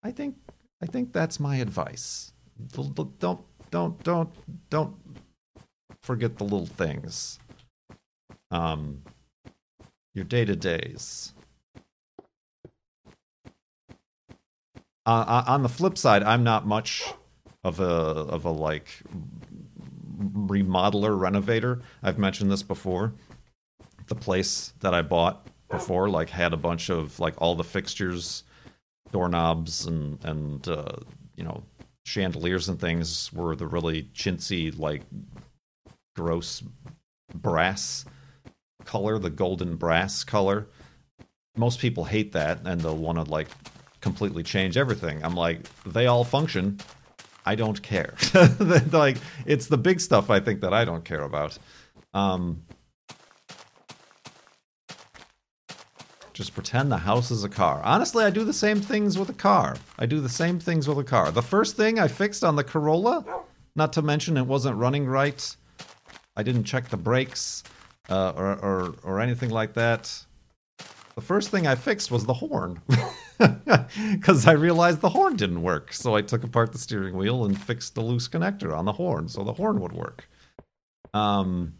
I 0.03 0.11
think 0.11 0.35
I 0.81 0.85
think 0.85 1.13
that's 1.13 1.39
my 1.39 1.57
advice. 1.57 2.33
Don't 2.73 3.19
don't 3.19 3.41
don't 3.71 4.31
don't 4.69 4.95
forget 6.01 6.37
the 6.37 6.43
little 6.43 6.65
things. 6.67 7.39
Um 8.51 9.03
your 10.13 10.25
day-to-days. 10.25 11.33
uh, 15.05 15.43
on 15.47 15.61
the 15.61 15.69
flip 15.69 15.97
side, 15.97 16.23
I'm 16.23 16.43
not 16.43 16.65
much 16.65 17.03
of 17.63 17.79
a 17.79 17.83
of 17.83 18.45
a 18.45 18.51
like 18.51 19.01
remodeler 20.21 21.19
renovator. 21.19 21.81
I've 22.01 22.17
mentioned 22.17 22.51
this 22.51 22.63
before. 22.63 23.13
The 24.07 24.15
place 24.15 24.73
that 24.79 24.93
I 24.93 25.01
bought 25.01 25.47
before 25.69 26.09
like 26.09 26.29
had 26.29 26.53
a 26.53 26.57
bunch 26.57 26.89
of 26.89 27.19
like 27.19 27.35
all 27.37 27.55
the 27.55 27.63
fixtures, 27.63 28.43
doorknobs 29.11 29.85
and 29.85 30.23
and 30.23 30.67
uh, 30.67 30.95
you 31.35 31.43
know 31.43 31.63
chandeliers 32.05 32.69
and 32.69 32.79
things 32.79 33.31
were 33.33 33.55
the 33.55 33.65
really 33.65 34.03
chintzy 34.13 34.77
like 34.77 35.01
gross 36.15 36.63
brass 37.33 38.05
color, 38.85 39.19
the 39.19 39.29
golden 39.29 39.75
brass 39.75 40.23
color. 40.23 40.67
Most 41.57 41.79
people 41.79 42.05
hate 42.05 42.33
that 42.33 42.59
and 42.65 42.81
they'll 42.81 42.95
want 42.95 43.17
to 43.17 43.23
like 43.23 43.47
completely 44.01 44.43
change 44.43 44.77
everything. 44.77 45.23
I'm 45.23 45.35
like, 45.35 45.61
they 45.85 46.05
all 46.05 46.23
function. 46.23 46.79
I 47.45 47.55
don't 47.55 47.81
care. 47.81 48.15
like 48.91 49.17
it's 49.45 49.67
the 49.67 49.77
big 49.77 49.99
stuff 49.99 50.29
I 50.29 50.39
think 50.39 50.61
that 50.61 50.73
I 50.73 50.85
don't 50.85 51.03
care 51.03 51.21
about. 51.21 51.57
Um, 52.13 52.63
just 56.35 56.53
pretend 56.53 56.91
the 56.91 56.97
house 56.97 57.31
is 57.31 57.45
a 57.45 57.49
car. 57.49 57.81
Honestly, 57.85 58.25
I 58.25 58.29
do 58.29 58.43
the 58.43 58.51
same 58.51 58.81
things 58.81 59.17
with 59.17 59.29
a 59.29 59.33
car. 59.33 59.77
I 59.97 60.05
do 60.05 60.19
the 60.19 60.27
same 60.27 60.59
things 60.59 60.85
with 60.85 60.99
a 60.99 61.03
car. 61.03 61.31
The 61.31 61.41
first 61.41 61.77
thing 61.77 61.97
I 61.97 62.09
fixed 62.09 62.43
on 62.43 62.57
the 62.57 62.63
Corolla, 62.63 63.23
not 63.73 63.93
to 63.93 64.01
mention 64.01 64.35
it 64.35 64.45
wasn't 64.45 64.75
running 64.75 65.05
right. 65.05 65.55
I 66.35 66.43
didn't 66.43 66.65
check 66.65 66.89
the 66.89 66.97
brakes 66.97 67.63
uh, 68.09 68.33
or, 68.35 68.59
or 68.59 68.95
or 69.03 69.21
anything 69.21 69.49
like 69.49 69.75
that. 69.75 70.25
The 71.15 71.21
first 71.21 71.51
thing 71.51 71.67
I 71.67 71.75
fixed 71.75 72.11
was 72.11 72.25
the 72.25 72.33
horn. 72.33 72.81
because 74.11 74.45
I 74.45 74.51
realized 74.51 74.99
the 74.99 75.09
horn 75.09 75.37
didn't 75.37 75.61
work. 75.61 75.93
So 75.93 76.15
I 76.15 76.21
took 76.21 76.43
apart 76.43 76.73
the 76.73 76.77
steering 76.77 77.15
wheel 77.15 77.45
and 77.45 77.59
fixed 77.59 77.95
the 77.95 78.01
loose 78.01 78.27
connector 78.27 78.77
on 78.77 78.83
the 78.83 78.91
horn 78.91 79.29
so 79.29 79.45
the 79.45 79.53
horn 79.53 79.79
would 79.79 79.93
work. 79.93 80.27
Um, 81.13 81.75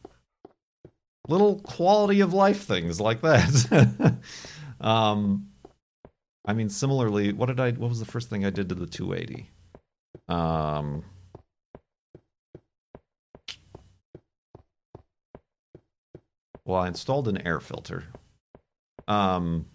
little 1.27 1.59
quality 1.59 2.21
of 2.21 2.33
life 2.33 2.63
things 2.63 2.99
like 3.01 3.21
that. 3.21 4.17
um, 4.81 5.47
I 6.45 6.53
mean, 6.53 6.69
similarly, 6.69 7.33
what 7.33 7.47
did 7.47 7.59
I? 7.59 7.71
What 7.71 7.89
was 7.89 7.99
the 7.99 8.05
first 8.05 8.29
thing 8.29 8.45
I 8.45 8.49
did 8.49 8.69
to 8.69 8.75
the 8.75 8.85
280? 8.85 9.49
Um, 10.27 11.03
well, 16.65 16.81
I 16.81 16.87
installed 16.87 17.27
an 17.27 17.45
air 17.45 17.59
filter. 17.59 18.05
Um, 19.07 19.65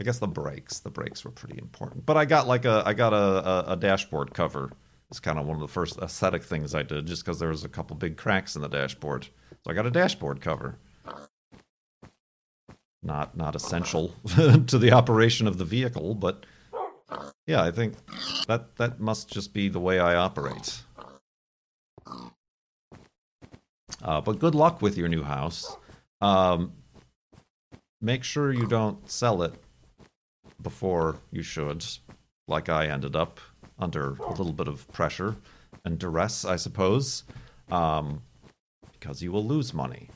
I 0.00 0.04
guess 0.04 0.18
the 0.18 0.28
brakes. 0.28 0.80
The 0.80 0.90
brakes 0.90 1.24
were 1.24 1.30
pretty 1.30 1.58
important. 1.58 2.06
But 2.06 2.16
I 2.16 2.24
got 2.24 2.46
like 2.46 2.64
a 2.64 2.82
I 2.84 2.94
got 2.94 3.12
a, 3.12 3.16
a, 3.16 3.72
a 3.72 3.76
dashboard 3.76 4.34
cover. 4.34 4.72
It's 5.10 5.20
kind 5.20 5.38
of 5.38 5.46
one 5.46 5.56
of 5.56 5.60
the 5.62 5.68
first 5.68 5.98
aesthetic 5.98 6.42
things 6.44 6.74
I 6.74 6.82
did, 6.82 7.06
just 7.06 7.24
because 7.24 7.38
there 7.38 7.48
was 7.50 7.64
a 7.64 7.68
couple 7.68 7.96
big 7.96 8.16
cracks 8.16 8.56
in 8.56 8.62
the 8.62 8.68
dashboard. 8.68 9.28
So 9.64 9.70
I 9.70 9.74
got 9.74 9.86
a 9.86 9.90
dashboard 9.90 10.40
cover. 10.40 10.78
Not 13.02 13.36
not 13.36 13.56
essential 13.56 14.14
to 14.36 14.78
the 14.78 14.92
operation 14.92 15.46
of 15.46 15.58
the 15.58 15.64
vehicle, 15.64 16.14
but 16.14 16.44
yeah, 17.46 17.62
I 17.62 17.70
think 17.70 17.94
that 18.48 18.76
that 18.76 19.00
must 19.00 19.30
just 19.30 19.54
be 19.54 19.68
the 19.68 19.80
way 19.80 20.00
I 20.00 20.14
operate. 20.16 20.82
Uh, 24.02 24.20
but 24.20 24.38
good 24.38 24.54
luck 24.54 24.82
with 24.82 24.98
your 24.98 25.08
new 25.08 25.22
house. 25.22 25.76
Um, 26.20 26.72
make 28.00 28.24
sure 28.24 28.52
you 28.52 28.66
don't 28.66 29.10
sell 29.10 29.42
it 29.42 29.54
before 30.62 31.18
you 31.30 31.42
should, 31.42 31.84
like 32.48 32.68
I 32.68 32.86
ended 32.88 33.16
up 33.16 33.40
under 33.78 34.16
a 34.20 34.30
little 34.30 34.52
bit 34.52 34.68
of 34.68 34.90
pressure 34.92 35.36
and 35.84 35.98
duress, 35.98 36.44
I 36.44 36.56
suppose, 36.56 37.24
um, 37.70 38.22
because 38.92 39.22
you 39.22 39.32
will 39.32 39.46
lose 39.46 39.72
money. 39.72 40.08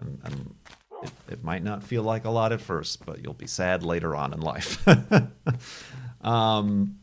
And, 0.00 0.20
and 0.24 0.54
it, 1.02 1.12
it, 1.30 1.44
might 1.44 1.62
not 1.62 1.82
feel 1.82 2.02
like 2.02 2.24
a 2.24 2.30
lot 2.30 2.52
at 2.52 2.60
first, 2.60 3.06
but 3.06 3.22
you'll 3.22 3.34
be 3.34 3.46
sad 3.46 3.82
later 3.82 4.14
on 4.14 4.32
in 4.32 4.40
life. 4.40 4.86
um, 6.20 6.98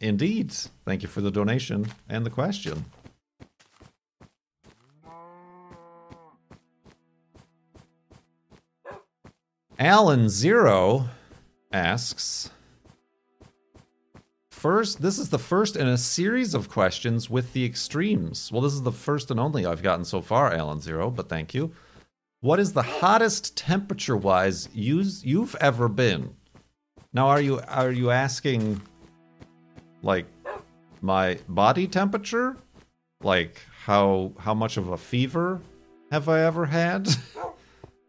indeed. 0.00 0.52
Thank 0.84 1.02
you 1.02 1.08
for 1.08 1.20
the 1.20 1.30
donation 1.30 1.88
and 2.08 2.24
the 2.24 2.30
question. 2.30 2.86
Alan 9.78 10.28
Zero 10.28 11.08
asks 11.72 12.50
First, 14.60 15.00
this 15.00 15.18
is 15.18 15.30
the 15.30 15.38
first 15.38 15.74
in 15.74 15.88
a 15.88 15.96
series 15.96 16.52
of 16.52 16.68
questions 16.68 17.30
with 17.30 17.50
the 17.54 17.64
extremes. 17.64 18.52
Well, 18.52 18.60
this 18.60 18.74
is 18.74 18.82
the 18.82 18.92
first 18.92 19.30
and 19.30 19.40
only 19.40 19.64
I've 19.64 19.82
gotten 19.82 20.04
so 20.04 20.20
far, 20.20 20.52
Alan 20.52 20.82
Zero, 20.82 21.10
but 21.10 21.30
thank 21.30 21.54
you. 21.54 21.72
What 22.40 22.60
is 22.60 22.74
the 22.74 22.82
hottest 22.82 23.56
temperature 23.56 24.18
wise 24.18 24.68
you've 24.74 25.56
ever 25.62 25.88
been? 25.88 26.34
Now, 27.14 27.28
are 27.28 27.40
you 27.40 27.60
are 27.68 27.90
you 27.90 28.10
asking 28.10 28.82
like 30.02 30.26
my 31.00 31.38
body 31.48 31.88
temperature? 31.88 32.58
Like 33.22 33.62
how 33.86 34.34
how 34.38 34.52
much 34.52 34.76
of 34.76 34.88
a 34.88 34.98
fever 34.98 35.58
have 36.12 36.28
I 36.28 36.42
ever 36.42 36.66
had? 36.66 37.08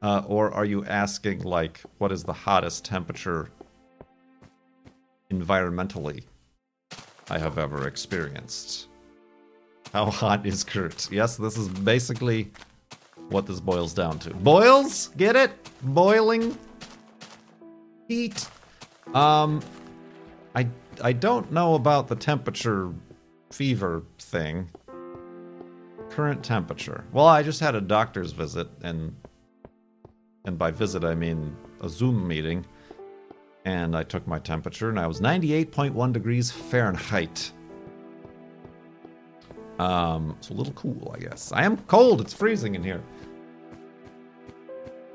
Uh, 0.04 0.24
or 0.26 0.52
are 0.52 0.66
you 0.66 0.84
asking, 0.86 1.44
like, 1.44 1.80
what 2.00 2.12
is 2.12 2.24
the 2.24 2.34
hottest 2.34 2.84
temperature 2.84 3.52
environmentally 5.32 6.24
I 7.32 7.40
have 7.40 7.58
ever 7.58 7.88
experienced? 7.88 8.90
How 9.94 10.08
hot 10.08 10.46
is 10.46 10.66
Kurt? 10.66 11.10
Yes, 11.10 11.38
this 11.38 11.58
is 11.58 11.70
basically 11.70 12.52
what 13.30 13.46
this 13.46 13.62
boils 13.62 13.94
down 13.94 14.20
to. 14.20 14.34
Boils? 14.34 15.08
Get 15.16 15.38
it? 15.38 15.52
Boiling 15.82 16.58
heat. 18.10 18.50
Um, 19.14 19.62
I 20.56 20.68
I 21.02 21.14
don't 21.14 21.50
know 21.54 21.76
about 21.76 22.10
the 22.10 22.18
temperature 22.18 22.92
fever 23.50 24.04
thing. 24.20 24.70
Current 26.10 26.44
temperature. 26.44 27.06
Well, 27.14 27.28
I 27.28 27.44
just 27.44 27.62
had 27.62 27.76
a 27.76 27.82
doctor's 27.82 28.34
visit 28.34 28.68
and 28.84 29.16
and 30.44 30.58
by 30.58 30.72
visit 30.72 31.06
I 31.06 31.16
mean 31.16 31.56
a 31.80 31.88
Zoom 31.88 32.28
meeting, 32.28 32.66
and 33.66 33.96
I 33.96 34.04
took 34.04 34.26
my 34.28 34.40
temperature, 34.40 34.90
and 34.90 35.00
I 35.00 35.08
was 35.08 35.22
98.1 35.22 36.14
degrees 36.14 36.52
Fahrenheit. 36.52 37.52
Um, 39.80 40.36
it's 40.38 40.50
a 40.50 40.54
little 40.54 40.74
cool, 40.74 41.12
I 41.16 41.20
guess. 41.20 41.52
I 41.52 41.64
am 41.64 41.78
cold. 41.78 42.22
It's 42.22 42.34
freezing 42.34 42.76
in 42.76 42.84
here. 42.84 43.02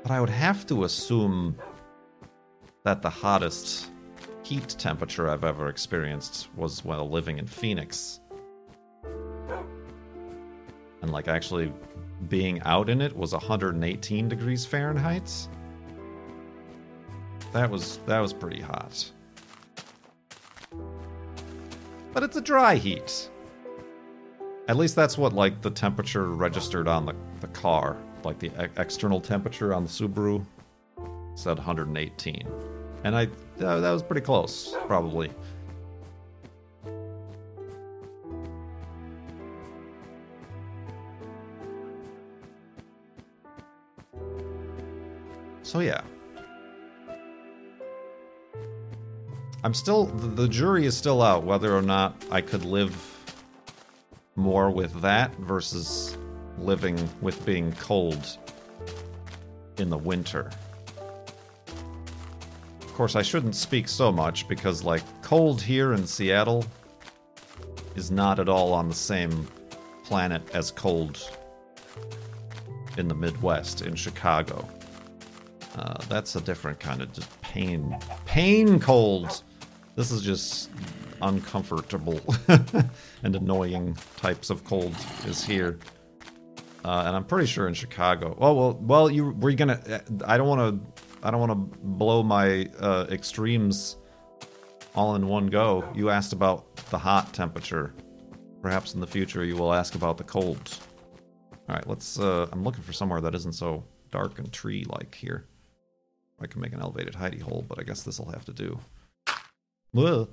But 0.03 0.11
I 0.11 0.19
would 0.19 0.29
have 0.29 0.65
to 0.67 0.83
assume 0.83 1.57
that 2.83 3.01
the 3.01 3.09
hottest 3.09 3.91
heat 4.43 4.69
temperature 4.77 5.29
I've 5.29 5.43
ever 5.43 5.67
experienced 5.67 6.47
was 6.55 6.83
while 6.85 7.09
living 7.09 7.37
in 7.37 7.47
Phoenix. 7.47 8.21
And 11.01 11.11
like 11.11 11.27
actually 11.27 11.73
being 12.29 12.61
out 12.61 12.89
in 12.89 13.01
it 13.01 13.15
was 13.15 13.33
118 13.33 14.29
degrees 14.29 14.65
Fahrenheit. 14.65 15.47
That 17.53 17.69
was 17.69 17.99
that 18.05 18.19
was 18.19 18.33
pretty 18.33 18.61
hot. 18.61 19.11
But 22.13 22.23
it's 22.23 22.35
a 22.35 22.41
dry 22.41 22.75
heat. 22.75 23.29
At 24.67 24.75
least 24.75 24.95
that's 24.95 25.17
what 25.17 25.33
like 25.33 25.61
the 25.61 25.69
temperature 25.69 26.27
registered 26.27 26.87
on 26.87 27.05
the, 27.05 27.15
the 27.41 27.47
car. 27.47 27.97
Like 28.23 28.39
the 28.39 28.51
external 28.77 29.21
temperature 29.21 29.73
on 29.73 29.83
the 29.83 29.89
Subaru 29.89 30.45
said 31.35 31.57
118. 31.57 32.47
And 33.03 33.15
I 33.15 33.23
uh, 33.61 33.79
that 33.79 33.91
was 33.91 34.03
pretty 34.03 34.21
close, 34.21 34.75
probably. 34.87 35.31
So 45.63 45.79
yeah. 45.79 46.01
I'm 49.63 49.73
still 49.73 50.05
the, 50.05 50.47
jury 50.47 50.85
is 50.85 50.95
still 50.95 51.21
out 51.21 51.43
whether 51.43 51.75
or 51.75 51.81
not 51.81 52.15
I 52.29 52.41
could 52.41 52.63
live 52.63 52.95
more 54.35 54.69
with 54.69 55.01
that 55.01 55.35
versus 55.37 56.15
living 56.59 56.97
with 57.21 57.43
being 57.45 57.73
cold 57.73 58.37
in 59.77 59.89
the 59.89 59.97
winter. 59.97 60.51
Of 62.81 62.93
course, 62.93 63.15
I 63.15 63.21
shouldn't 63.21 63.55
speak 63.55 63.87
so 63.87 64.11
much 64.11 64.47
because, 64.47 64.83
like, 64.83 65.03
cold 65.21 65.61
here 65.61 65.93
in 65.93 66.05
Seattle 66.05 66.65
is 67.95 68.11
not 68.11 68.39
at 68.39 68.49
all 68.49 68.73
on 68.73 68.89
the 68.89 68.95
same 68.95 69.47
planet 70.03 70.41
as 70.53 70.71
cold 70.71 71.19
in 72.97 73.07
the 73.07 73.15
Midwest, 73.15 73.81
in 73.81 73.95
Chicago. 73.95 74.67
Uh, 75.75 75.95
that's 76.07 76.35
a 76.35 76.41
different 76.41 76.79
kind 76.79 77.01
of 77.01 77.09
pain. 77.47 77.97
Pain 78.25 78.79
cold! 78.79 79.43
This 79.95 80.11
is 80.11 80.21
just 80.21 80.69
uncomfortable 81.21 82.21
and 83.23 83.35
annoying 83.35 83.97
types 84.17 84.49
of 84.49 84.63
cold 84.63 84.95
is 85.25 85.43
here. 85.43 85.79
Uh, 86.85 87.03
and 87.05 87.15
I'm 87.15 87.23
pretty 87.23 87.47
sure 87.47 87.67
in 87.67 87.73
Chicago. 87.73 88.37
Oh 88.39 88.53
well, 88.53 88.79
well, 88.81 89.09
you 89.09 89.31
were 89.31 89.49
you 89.49 89.55
gonna? 89.55 90.01
I 90.25 90.37
don't 90.37 90.47
want 90.47 90.61
to. 90.61 91.03
I 91.23 91.31
don't 91.31 91.39
want 91.39 91.51
to 91.51 91.77
blow 91.79 92.21
my 92.21 92.69
uh, 92.79 93.07
extremes 93.09 93.97
all 94.93 95.15
in 95.15 95.27
one 95.27 95.47
go. 95.47 95.83
You 95.95 96.09
asked 96.09 96.33
about 96.33 96.75
the 96.91 96.97
hot 96.97 97.33
temperature. 97.33 97.93
Perhaps 98.61 98.93
in 98.93 98.99
the 98.99 99.07
future 99.07 99.43
you 99.43 99.55
will 99.55 99.73
ask 99.73 99.95
about 99.95 100.17
the 100.17 100.23
cold. 100.23 100.77
All 101.69 101.75
right, 101.75 101.87
let's. 101.87 102.19
Uh, 102.19 102.47
I'm 102.51 102.63
looking 102.63 102.83
for 102.83 102.93
somewhere 102.93 103.21
that 103.21 103.33
isn't 103.35 103.53
so 103.53 103.83
dark 104.11 104.37
and 104.39 104.51
tree-like 104.51 105.15
here. 105.15 105.47
I 106.39 106.47
can 106.47 106.61
make 106.61 106.73
an 106.73 106.81
elevated 106.81 107.15
hidey 107.15 107.41
hole, 107.41 107.65
but 107.67 107.79
I 107.79 107.83
guess 107.83 108.03
this 108.03 108.19
will 108.19 108.31
have 108.31 108.45
to 108.45 108.53
do. 108.53 108.79
Ugh. 109.97 110.29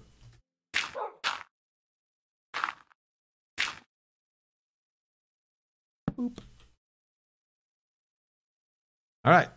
Boop. 6.17 6.38
All 9.25 9.33
right. 9.33 9.49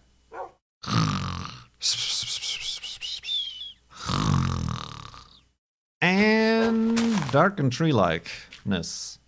And 6.02 7.32
dark 7.32 7.60
and 7.60 7.72
tree 7.72 7.92
likeness. 7.92 9.20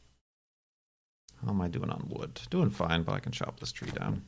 How 1.44 1.52
am 1.52 1.62
I 1.62 1.68
doing 1.68 1.90
on 1.90 2.08
wood? 2.10 2.40
Doing 2.50 2.70
fine, 2.70 3.04
but 3.04 3.14
I 3.14 3.20
can 3.20 3.32
chop 3.32 3.60
this 3.60 3.72
tree 3.72 3.92
down. 3.92 4.24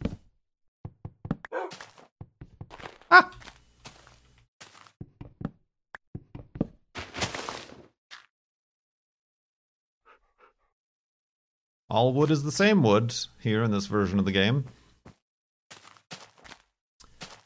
All 11.92 12.14
wood 12.14 12.32
is 12.32 12.44
the 12.44 12.54
same 12.54 12.84
wood 12.84 13.14
here 13.42 13.64
in 13.64 13.72
this 13.72 13.88
version 13.88 14.18
of 14.18 14.24
the 14.24 14.32
game. 14.32 14.64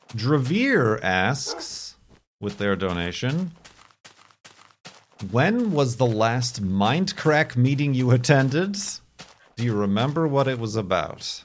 Dravir 0.09 0.99
asks, 1.01 1.95
with 2.39 2.59
their 2.59 2.75
donation, 2.75 3.53
when 5.31 5.71
was 5.71 5.95
the 5.95 6.05
last 6.05 6.63
Mindcrack 6.63 7.55
meeting 7.55 7.95
you 7.95 8.11
attended? 8.11 8.77
Do 9.55 9.63
you 9.63 9.73
remember 9.73 10.27
what 10.27 10.47
it 10.47 10.59
was 10.59 10.75
about? 10.75 11.43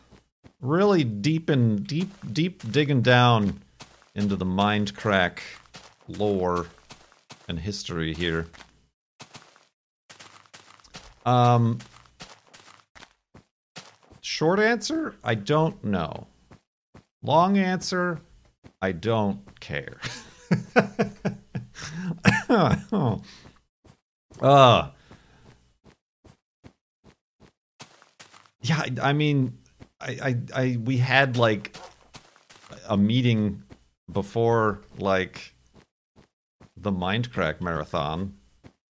Really 0.61 1.03
deep 1.03 1.49
and 1.49 1.87
deep, 1.87 2.11
deep 2.31 2.71
digging 2.71 3.01
down 3.01 3.63
into 4.15 4.37
the 4.37 4.45
Mindcrack 4.45 5.39
lore 6.07 6.67
and 7.49 7.61
history 7.61 8.13
here. 8.13 8.49
Um, 11.25 11.79
short 14.41 14.59
answer, 14.59 15.15
I 15.23 15.35
don't 15.35 15.85
know. 15.85 16.27
Long 17.23 17.59
answer, 17.59 18.23
I 18.81 18.93
don't 18.93 19.61
care. 19.61 20.01
oh. 22.49 23.21
Uh, 24.41 24.89
yeah, 28.63 28.79
I, 28.79 28.91
I 29.03 29.13
mean, 29.13 29.59
I, 30.01 30.17
I, 30.23 30.37
I, 30.55 30.77
we 30.83 30.97
had 30.97 31.37
like 31.37 31.77
a 32.89 32.97
meeting 32.97 33.63
before 34.11 34.81
like 34.99 35.55
the 36.79 36.91
Mindcrack 36.91 37.61
marathon, 37.61 38.33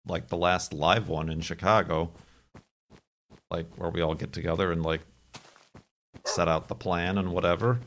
like 0.06 0.28
the 0.28 0.36
last 0.36 0.72
live 0.72 1.08
one 1.08 1.28
in 1.28 1.40
Chicago, 1.40 2.12
like 3.50 3.66
where 3.74 3.90
we 3.90 4.02
all 4.02 4.14
get 4.14 4.32
together 4.32 4.70
and 4.70 4.84
like 4.84 5.00
set 6.24 6.48
out 6.48 6.68
the 6.68 6.74
plan 6.74 7.18
and 7.18 7.32
whatever. 7.32 7.80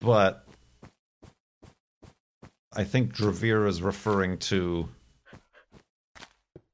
But 0.00 0.46
I 2.74 2.84
think 2.84 3.14
Dravir 3.14 3.66
is 3.66 3.82
referring 3.82 4.38
to 4.38 4.88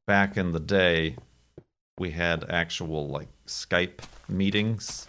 back 0.07 0.37
in 0.37 0.53
the 0.53 0.61
day 0.61 1.17
we 1.99 2.11
had 2.11 2.49
actual 2.51 3.09
like 3.09 3.29
Skype 3.47 4.01
meetings 4.29 5.09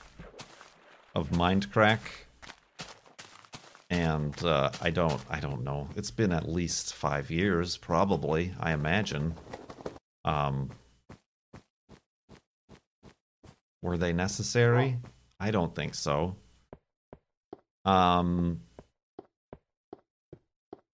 of 1.15 1.29
Mindcrack 1.29 1.99
and 3.89 4.43
uh, 4.43 4.69
I 4.81 4.89
don't 4.91 5.21
I 5.29 5.39
don't 5.39 5.63
know. 5.63 5.87
It's 5.95 6.11
been 6.11 6.31
at 6.31 6.47
least 6.47 6.93
five 6.93 7.31
years, 7.31 7.77
probably. 7.77 8.53
I 8.59 8.73
imagine. 8.73 9.35
Um, 10.25 10.69
were 13.81 13.97
they 13.97 14.13
necessary? 14.13 14.97
I 15.39 15.51
don't 15.51 15.73
think 15.73 15.95
so. 15.95 16.35
Um, 17.85 18.61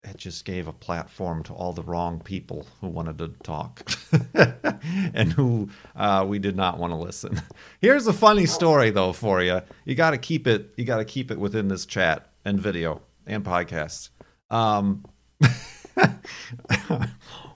it 0.03 0.17
just 0.17 0.45
gave 0.45 0.67
a 0.67 0.73
platform 0.73 1.43
to 1.43 1.53
all 1.53 1.73
the 1.73 1.83
wrong 1.83 2.19
people 2.19 2.65
who 2.79 2.87
wanted 2.87 3.19
to 3.19 3.29
talk 3.43 3.87
and 5.13 5.31
who 5.31 5.69
uh, 5.95 6.25
we 6.27 6.39
did 6.39 6.55
not 6.55 6.79
want 6.79 6.91
to 6.91 6.97
listen. 6.97 7.41
Here's 7.81 8.07
a 8.07 8.13
funny 8.13 8.47
story 8.47 8.89
though 8.89 9.13
for 9.13 9.43
you. 9.43 9.61
You 9.85 9.95
got 9.95 10.11
to 10.11 10.17
keep 10.17 10.47
it. 10.47 10.73
You 10.75 10.85
got 10.85 10.97
to 10.97 11.05
keep 11.05 11.29
it 11.29 11.39
within 11.39 11.67
this 11.67 11.85
chat 11.85 12.29
and 12.43 12.59
video 12.59 13.01
and 13.27 13.43
podcast. 13.43 14.09
Um, 14.49 15.05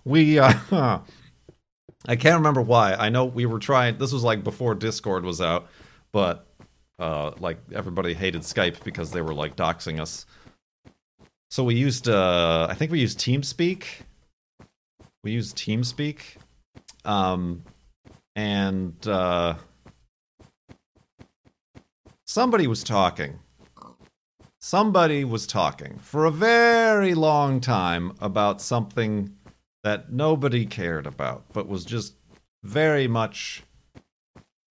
we, 0.05 0.37
uh, 0.37 0.53
I 2.07 2.15
can't 2.15 2.37
remember 2.37 2.61
why. 2.61 2.93
I 2.93 3.09
know 3.09 3.25
we 3.25 3.47
were 3.47 3.59
trying. 3.59 3.97
This 3.97 4.13
was 4.13 4.23
like 4.23 4.43
before 4.43 4.75
Discord 4.75 5.25
was 5.25 5.41
out, 5.41 5.67
but 6.11 6.47
uh, 6.99 7.31
like 7.39 7.57
everybody 7.73 8.13
hated 8.13 8.41
Skype 8.41 8.83
because 8.83 9.11
they 9.11 9.21
were 9.21 9.33
like 9.33 9.55
doxing 9.55 9.99
us. 9.99 10.25
So 11.49 11.63
we 11.63 11.75
used, 11.75 12.09
uh, 12.09 12.67
I 12.69 12.73
think 12.73 12.91
we 12.91 12.99
used 12.99 13.19
TeamSpeak. 13.19 13.85
We 15.23 15.31
used 15.31 15.57
TeamSpeak, 15.57 16.19
um, 17.03 17.63
and 18.35 18.95
uh, 19.07 19.55
somebody 22.25 22.67
was 22.67 22.83
talking 22.83 23.39
somebody 24.65 25.23
was 25.23 25.45
talking 25.45 25.99
for 25.99 26.25
a 26.25 26.31
very 26.31 27.13
long 27.13 27.61
time 27.61 28.11
about 28.19 28.59
something 28.59 29.31
that 29.83 30.11
nobody 30.11 30.65
cared 30.65 31.05
about, 31.05 31.45
but 31.53 31.67
was 31.67 31.85
just 31.85 32.15
very 32.63 33.07
much 33.07 33.61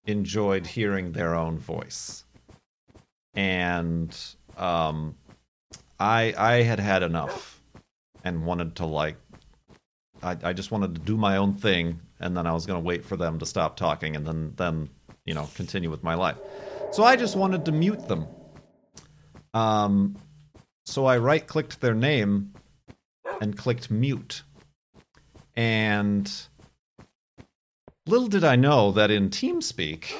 enjoyed 0.06 0.66
hearing 0.66 1.12
their 1.12 1.34
own 1.34 1.58
voice. 1.58 2.24
And 3.34 4.16
um, 4.56 5.16
I 5.98 6.34
I 6.36 6.62
had 6.62 6.78
had 6.80 7.02
enough 7.02 7.62
and 8.22 8.44
wanted 8.44 8.76
to 8.76 8.86
like 8.86 9.16
I, 10.22 10.36
I 10.42 10.52
just 10.52 10.70
wanted 10.70 10.94
to 10.94 11.00
do 11.00 11.16
my 11.16 11.36
own 11.36 11.54
thing 11.54 12.00
and 12.20 12.36
then 12.36 12.46
I 12.46 12.52
was 12.52 12.66
gonna 12.66 12.80
wait 12.80 13.04
for 13.04 13.16
them 13.16 13.38
to 13.38 13.46
stop 13.46 13.76
talking 13.76 14.16
and 14.16 14.26
then 14.26 14.52
then 14.56 14.88
you 15.24 15.34
know 15.34 15.48
continue 15.54 15.90
with 15.90 16.02
my 16.02 16.14
life. 16.14 16.36
So 16.92 17.04
I 17.04 17.16
just 17.16 17.36
wanted 17.36 17.64
to 17.66 17.72
mute 17.72 18.08
them. 18.08 18.26
Um 19.52 20.16
so 20.86 21.06
I 21.06 21.18
right 21.18 21.46
clicked 21.46 21.80
their 21.80 21.94
name 21.94 22.52
and 23.40 23.56
clicked 23.56 23.90
mute. 23.90 24.42
And 25.56 26.30
little 28.06 28.28
did 28.28 28.44
I 28.44 28.56
know 28.56 28.92
that 28.92 29.10
in 29.10 29.30
TeamSpeak 29.30 30.12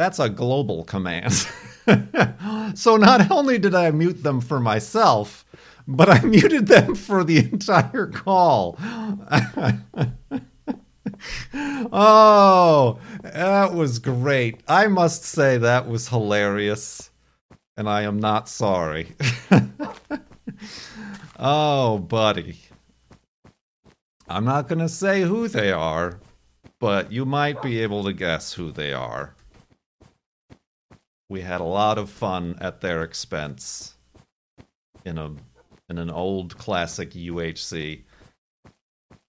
that's 0.00 0.18
a 0.18 0.30
global 0.30 0.84
command. 0.84 1.34
so 2.74 2.96
not 2.96 3.30
only 3.30 3.58
did 3.58 3.74
I 3.74 3.90
mute 3.90 4.22
them 4.22 4.40
for 4.40 4.58
myself, 4.58 5.44
but 5.86 6.08
I 6.08 6.20
muted 6.24 6.68
them 6.68 6.94
for 6.94 7.22
the 7.22 7.36
entire 7.36 8.06
call. 8.06 8.78
oh, 11.92 12.98
that 13.22 13.74
was 13.74 13.98
great. 13.98 14.62
I 14.66 14.86
must 14.86 15.24
say 15.24 15.58
that 15.58 15.86
was 15.86 16.08
hilarious. 16.08 17.10
And 17.76 17.86
I 17.86 18.00
am 18.04 18.18
not 18.18 18.48
sorry. 18.48 19.14
oh, 21.38 21.98
buddy. 21.98 22.58
I'm 24.30 24.44
not 24.44 24.68
going 24.68 24.78
to 24.78 24.88
say 24.88 25.22
who 25.22 25.48
they 25.48 25.72
are, 25.72 26.20
but 26.78 27.10
you 27.10 27.24
might 27.24 27.60
be 27.62 27.80
able 27.82 28.04
to 28.04 28.12
guess 28.12 28.52
who 28.52 28.70
they 28.70 28.92
are. 28.92 29.34
We 31.28 31.40
had 31.40 31.60
a 31.60 31.64
lot 31.64 31.98
of 31.98 32.08
fun 32.10 32.56
at 32.60 32.80
their 32.80 33.02
expense 33.02 33.96
in 35.04 35.18
a 35.18 35.32
in 35.88 35.98
an 35.98 36.10
old 36.10 36.56
classic 36.56 37.10
UHC. 37.10 38.02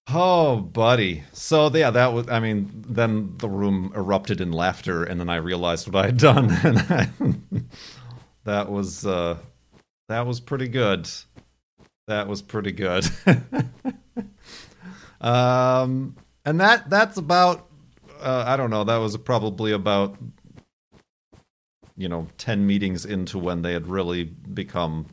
Oh, 0.08 0.56
buddy. 0.56 1.24
So 1.32 1.68
yeah, 1.70 1.90
that 1.90 2.12
was. 2.12 2.28
I 2.28 2.38
mean, 2.38 2.70
then 2.88 3.34
the 3.38 3.48
room 3.48 3.92
erupted 3.96 4.40
in 4.40 4.52
laughter, 4.52 5.02
and 5.02 5.18
then 5.18 5.28
I 5.28 5.36
realized 5.36 5.88
what 5.88 5.96
I 6.04 6.06
had 6.06 6.16
done, 6.18 6.50
and 6.62 6.78
I, 6.78 7.08
that 8.44 8.70
was 8.70 9.04
uh, 9.04 9.36
that 10.08 10.26
was 10.26 10.38
pretty 10.38 10.68
good. 10.68 11.08
That 12.06 12.28
was 12.28 12.40
pretty 12.42 12.72
good. 12.72 13.08
um, 15.22 16.16
and 16.44 16.60
that 16.60 16.90
that's 16.90 17.16
about. 17.16 17.68
Uh, 18.20 18.44
I 18.46 18.56
don't 18.56 18.70
know. 18.70 18.84
That 18.84 18.98
was 18.98 19.16
probably 19.16 19.72
about 19.72 20.16
you 21.96 22.08
know 22.08 22.26
10 22.38 22.66
meetings 22.66 23.04
into 23.04 23.38
when 23.38 23.62
they 23.62 23.72
had 23.72 23.86
really 23.86 24.24
become 24.24 25.06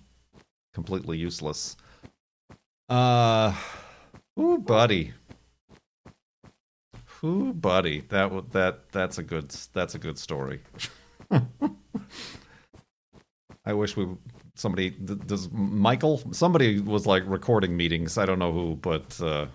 completely 0.73 1.17
useless. 1.17 1.77
Uh, 2.87 3.53
ooh, 4.39 4.57
buddy. 4.57 5.13
Ooh, 7.23 7.53
buddy. 7.53 8.01
That 8.09 8.51
that 8.51 8.91
that's 8.91 9.17
a 9.17 9.23
good 9.23 9.49
that's 9.73 9.95
a 9.95 9.99
good 9.99 10.17
story. 10.17 10.61
I 13.65 13.73
wish 13.73 13.95
we 13.97 14.07
somebody 14.55 14.91
does 14.91 15.51
Michael 15.51 16.21
somebody 16.31 16.79
was 16.79 17.05
like 17.05 17.23
recording 17.27 17.75
meetings. 17.75 18.17
I 18.17 18.25
don't 18.25 18.39
know 18.39 18.53
who, 18.53 18.75
but 18.75 19.19
uh, 19.21 19.47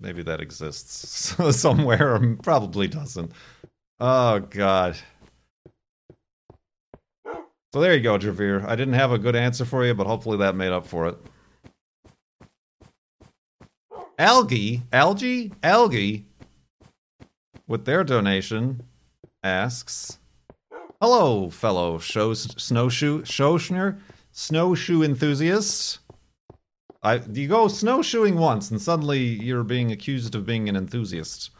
maybe 0.00 0.22
that 0.22 0.40
exists 0.40 1.34
somewhere. 1.56 2.36
Probably 2.42 2.88
doesn't. 2.88 3.32
Oh 4.00 4.40
God. 4.40 4.96
So 7.72 7.80
there 7.80 7.94
you 7.94 8.00
go, 8.00 8.18
Javir. 8.18 8.66
I 8.66 8.74
didn't 8.74 8.94
have 8.94 9.12
a 9.12 9.18
good 9.18 9.36
answer 9.36 9.64
for 9.64 9.86
you, 9.86 9.94
but 9.94 10.06
hopefully 10.06 10.38
that 10.38 10.56
made 10.56 10.72
up 10.72 10.86
for 10.86 11.06
it. 11.06 11.18
Algae, 14.18 14.82
algae, 14.92 15.52
algae, 15.62 16.26
with 17.68 17.84
their 17.84 18.02
donation, 18.02 18.82
asks, 19.42 20.18
"Hello, 21.00 21.48
fellow 21.48 21.98
show, 21.98 22.34
snowshoe 22.34 23.24
snowshoer, 23.24 23.98
snowshoe 24.32 25.02
enthusiasts. 25.02 25.99
I 27.02 27.22
you 27.32 27.48
go 27.48 27.68
snowshoeing 27.68 28.36
once, 28.36 28.70
and 28.70 28.80
suddenly 28.80 29.20
you're 29.20 29.64
being 29.64 29.90
accused 29.90 30.34
of 30.34 30.46
being 30.46 30.68
an 30.68 30.76
enthusiast." 30.76 31.50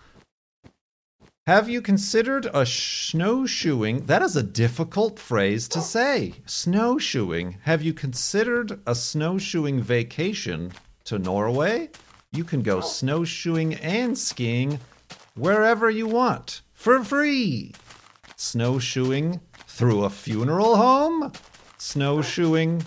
Have 1.47 1.69
you 1.69 1.83
considered 1.83 2.47
a 2.55 2.65
snowshoeing? 2.65 4.07
That 4.07 4.23
is 4.23 4.37
a 4.37 4.43
difficult 4.43 5.19
phrase 5.19 5.67
to 5.69 5.81
say. 5.81 6.35
Snowshoeing. 6.47 7.59
Have 7.63 7.83
you 7.83 7.93
considered 7.93 8.81
a 8.87 8.95
snowshoeing 8.95 9.81
vacation 9.81 10.73
to 11.05 11.19
Norway? 11.19 11.91
You 12.31 12.45
can 12.45 12.63
go 12.63 12.77
oh. 12.77 12.83
snowshoeing 12.83 13.75
and 13.75 14.17
skiing 14.17 14.79
wherever 15.35 15.91
you 15.91 16.07
want 16.07 16.61
for 16.73 17.03
free. 17.03 17.75
Snowshoeing 18.37 19.41
through 19.67 20.05
a 20.05 20.11
funeral 20.11 20.77
home? 20.77 21.33
Snowshoeing 21.79 22.85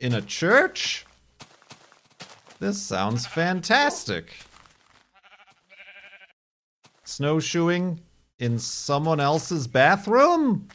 in 0.00 0.14
a 0.14 0.22
church? 0.22 1.06
This 2.58 2.80
sounds 2.80 3.26
fantastic 3.26 4.34
snowshoeing 7.10 8.00
in 8.38 8.58
someone 8.58 9.20
else's 9.20 9.66
bathroom? 9.66 10.68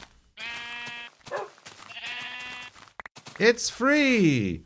It's 3.38 3.68
free. 3.68 4.62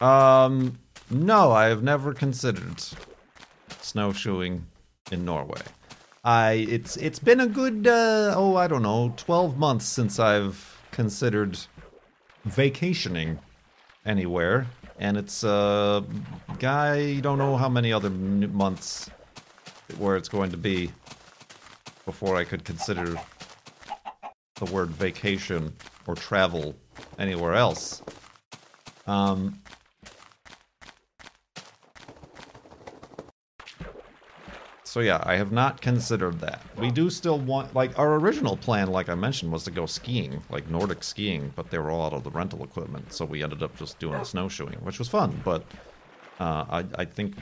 Um, 0.00 0.78
no, 1.10 1.52
I 1.52 1.66
have 1.66 1.82
never 1.82 2.12
considered 2.12 2.82
snowshoeing 3.80 4.66
in 5.10 5.24
Norway. 5.24 5.62
I 6.26 6.66
it's 6.68 6.96
it's 6.96 7.20
been 7.20 7.38
a 7.38 7.46
good 7.46 7.86
uh, 7.86 8.34
oh 8.36 8.56
I 8.56 8.66
don't 8.66 8.82
know 8.82 9.14
twelve 9.16 9.56
months 9.56 9.86
since 9.86 10.18
I've 10.18 10.82
considered 10.90 11.56
vacationing 12.44 13.38
anywhere 14.04 14.66
and 14.98 15.16
it's 15.16 15.44
a 15.44 15.48
uh, 15.48 16.00
guy. 16.58 17.20
Don't 17.20 17.38
know 17.38 17.56
how 17.56 17.68
many 17.68 17.92
other 17.92 18.10
months 18.10 19.08
where 19.98 20.16
it's 20.16 20.28
going 20.28 20.50
to 20.50 20.56
be 20.56 20.90
before 22.04 22.34
I 22.36 22.42
could 22.42 22.64
consider 22.64 23.16
the 24.56 24.64
word 24.72 24.88
vacation 24.88 25.72
or 26.08 26.16
travel 26.16 26.74
anywhere 27.20 27.54
else. 27.54 28.02
Um, 29.06 29.60
So 34.96 35.02
yeah, 35.02 35.20
I 35.24 35.36
have 35.36 35.52
not 35.52 35.82
considered 35.82 36.40
that. 36.40 36.62
We 36.78 36.90
do 36.90 37.10
still 37.10 37.38
want 37.38 37.74
like 37.74 37.98
our 37.98 38.14
original 38.14 38.56
plan, 38.56 38.88
like 38.88 39.10
I 39.10 39.14
mentioned, 39.14 39.52
was 39.52 39.64
to 39.64 39.70
go 39.70 39.84
skiing, 39.84 40.42
like 40.48 40.70
Nordic 40.70 41.04
skiing, 41.04 41.52
but 41.54 41.70
they 41.70 41.78
were 41.78 41.90
all 41.90 42.06
out 42.06 42.14
of 42.14 42.24
the 42.24 42.30
rental 42.30 42.64
equipment, 42.64 43.12
so 43.12 43.26
we 43.26 43.42
ended 43.42 43.62
up 43.62 43.76
just 43.76 43.98
doing 43.98 44.24
snowshoeing, 44.24 44.78
which 44.78 44.98
was 44.98 45.06
fun. 45.06 45.38
But 45.44 45.64
uh, 46.40 46.64
I, 46.70 46.84
I 46.94 47.04
think 47.04 47.36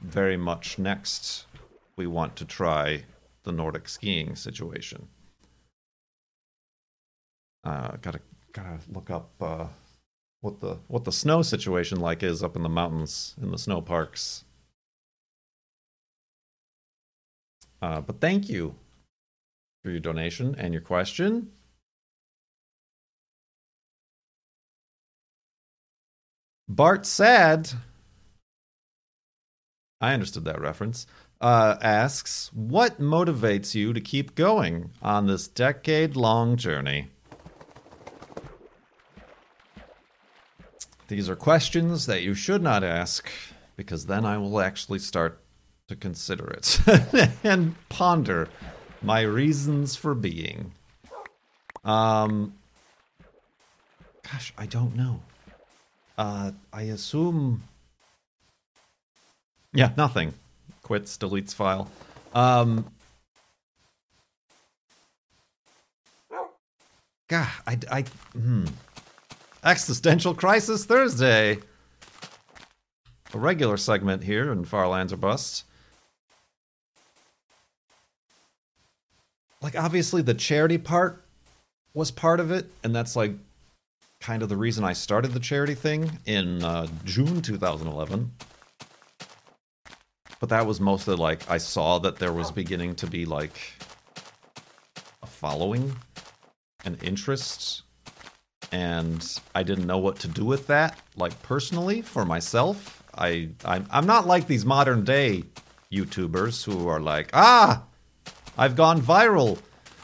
very 0.00 0.36
much 0.36 0.78
next 0.78 1.46
we 1.96 2.06
want 2.06 2.36
to 2.36 2.44
try 2.44 3.02
the 3.42 3.50
Nordic 3.50 3.88
skiing 3.88 4.36
situation. 4.36 5.08
Uh, 7.64 7.96
gotta 8.00 8.20
gotta 8.52 8.78
look 8.92 9.10
up 9.10 9.32
uh, 9.40 9.66
what 10.40 10.60
the 10.60 10.78
what 10.86 11.02
the 11.02 11.10
snow 11.10 11.42
situation 11.42 11.98
like 11.98 12.22
is 12.22 12.44
up 12.44 12.54
in 12.54 12.62
the 12.62 12.68
mountains 12.68 13.34
in 13.42 13.50
the 13.50 13.58
snow 13.58 13.80
parks 13.80 14.44
Uh, 17.80 18.00
but 18.00 18.20
thank 18.20 18.48
you 18.48 18.74
for 19.82 19.90
your 19.90 20.00
donation 20.00 20.54
and 20.58 20.72
your 20.72 20.82
question. 20.82 21.50
Bart 26.68 27.06
Sad, 27.06 27.70
I 30.00 30.12
understood 30.12 30.44
that 30.46 30.60
reference, 30.60 31.06
uh, 31.40 31.76
asks, 31.80 32.50
What 32.52 33.00
motivates 33.00 33.74
you 33.74 33.92
to 33.92 34.00
keep 34.00 34.34
going 34.34 34.90
on 35.00 35.26
this 35.26 35.46
decade 35.46 36.16
long 36.16 36.56
journey? 36.56 37.08
These 41.08 41.30
are 41.30 41.36
questions 41.36 42.06
that 42.06 42.24
you 42.24 42.34
should 42.34 42.62
not 42.62 42.82
ask 42.82 43.30
because 43.76 44.06
then 44.06 44.24
I 44.24 44.38
will 44.38 44.60
actually 44.60 44.98
start 44.98 45.40
to 45.88 45.96
consider 45.96 46.48
it 46.48 46.80
and 47.44 47.74
ponder 47.88 48.48
my 49.02 49.20
reasons 49.20 49.96
for 49.96 50.14
being. 50.14 50.72
Um, 51.84 52.54
gosh, 54.30 54.52
I 54.58 54.66
don't 54.66 54.96
know. 54.96 55.20
Uh, 56.18 56.52
I 56.72 56.82
assume. 56.82 57.62
Yeah, 59.72 59.92
nothing. 59.96 60.32
Quits, 60.82 61.16
deletes 61.18 61.54
file. 61.54 61.90
Um, 62.34 62.90
God, 67.28 67.48
I, 67.66 67.78
I, 67.90 68.04
hmm. 68.32 68.66
Existential 69.64 70.34
Crisis 70.34 70.84
Thursday. 70.84 71.58
A 73.34 73.38
regular 73.38 73.76
segment 73.76 74.22
here 74.22 74.52
in 74.52 74.64
Farlands 74.64 75.12
or 75.12 75.16
Bust. 75.16 75.64
Like, 79.62 79.76
obviously, 79.76 80.22
the 80.22 80.34
charity 80.34 80.78
part 80.78 81.24
was 81.94 82.10
part 82.10 82.40
of 82.40 82.50
it, 82.50 82.66
and 82.84 82.94
that's 82.94 83.16
like 83.16 83.32
kind 84.20 84.42
of 84.42 84.48
the 84.48 84.56
reason 84.56 84.84
I 84.84 84.92
started 84.92 85.32
the 85.32 85.40
charity 85.40 85.74
thing 85.74 86.18
in 86.26 86.62
uh, 86.62 86.86
June 87.04 87.42
2011. 87.42 88.32
But 90.38 90.48
that 90.50 90.66
was 90.66 90.80
mostly 90.80 91.16
like 91.16 91.48
I 91.50 91.58
saw 91.58 91.98
that 92.00 92.16
there 92.16 92.32
was 92.32 92.50
beginning 92.50 92.94
to 92.96 93.06
be 93.06 93.24
like 93.24 93.58
a 95.22 95.26
following, 95.26 95.96
an 96.84 96.98
interest, 97.02 97.82
and 98.70 99.40
I 99.54 99.62
didn't 99.62 99.86
know 99.86 99.98
what 99.98 100.18
to 100.20 100.28
do 100.28 100.44
with 100.44 100.66
that. 100.66 100.98
Like 101.16 101.40
personally, 101.42 102.02
for 102.02 102.24
myself, 102.24 103.02
I 103.16 103.48
I'm, 103.64 103.86
I'm 103.90 104.06
not 104.06 104.26
like 104.26 104.46
these 104.46 104.66
modern 104.66 105.04
day 105.04 105.44
YouTubers 105.90 106.64
who 106.64 106.86
are 106.88 107.00
like, 107.00 107.30
ah, 107.32 107.84
I've 108.58 108.76
gone 108.76 109.00
viral, 109.00 109.58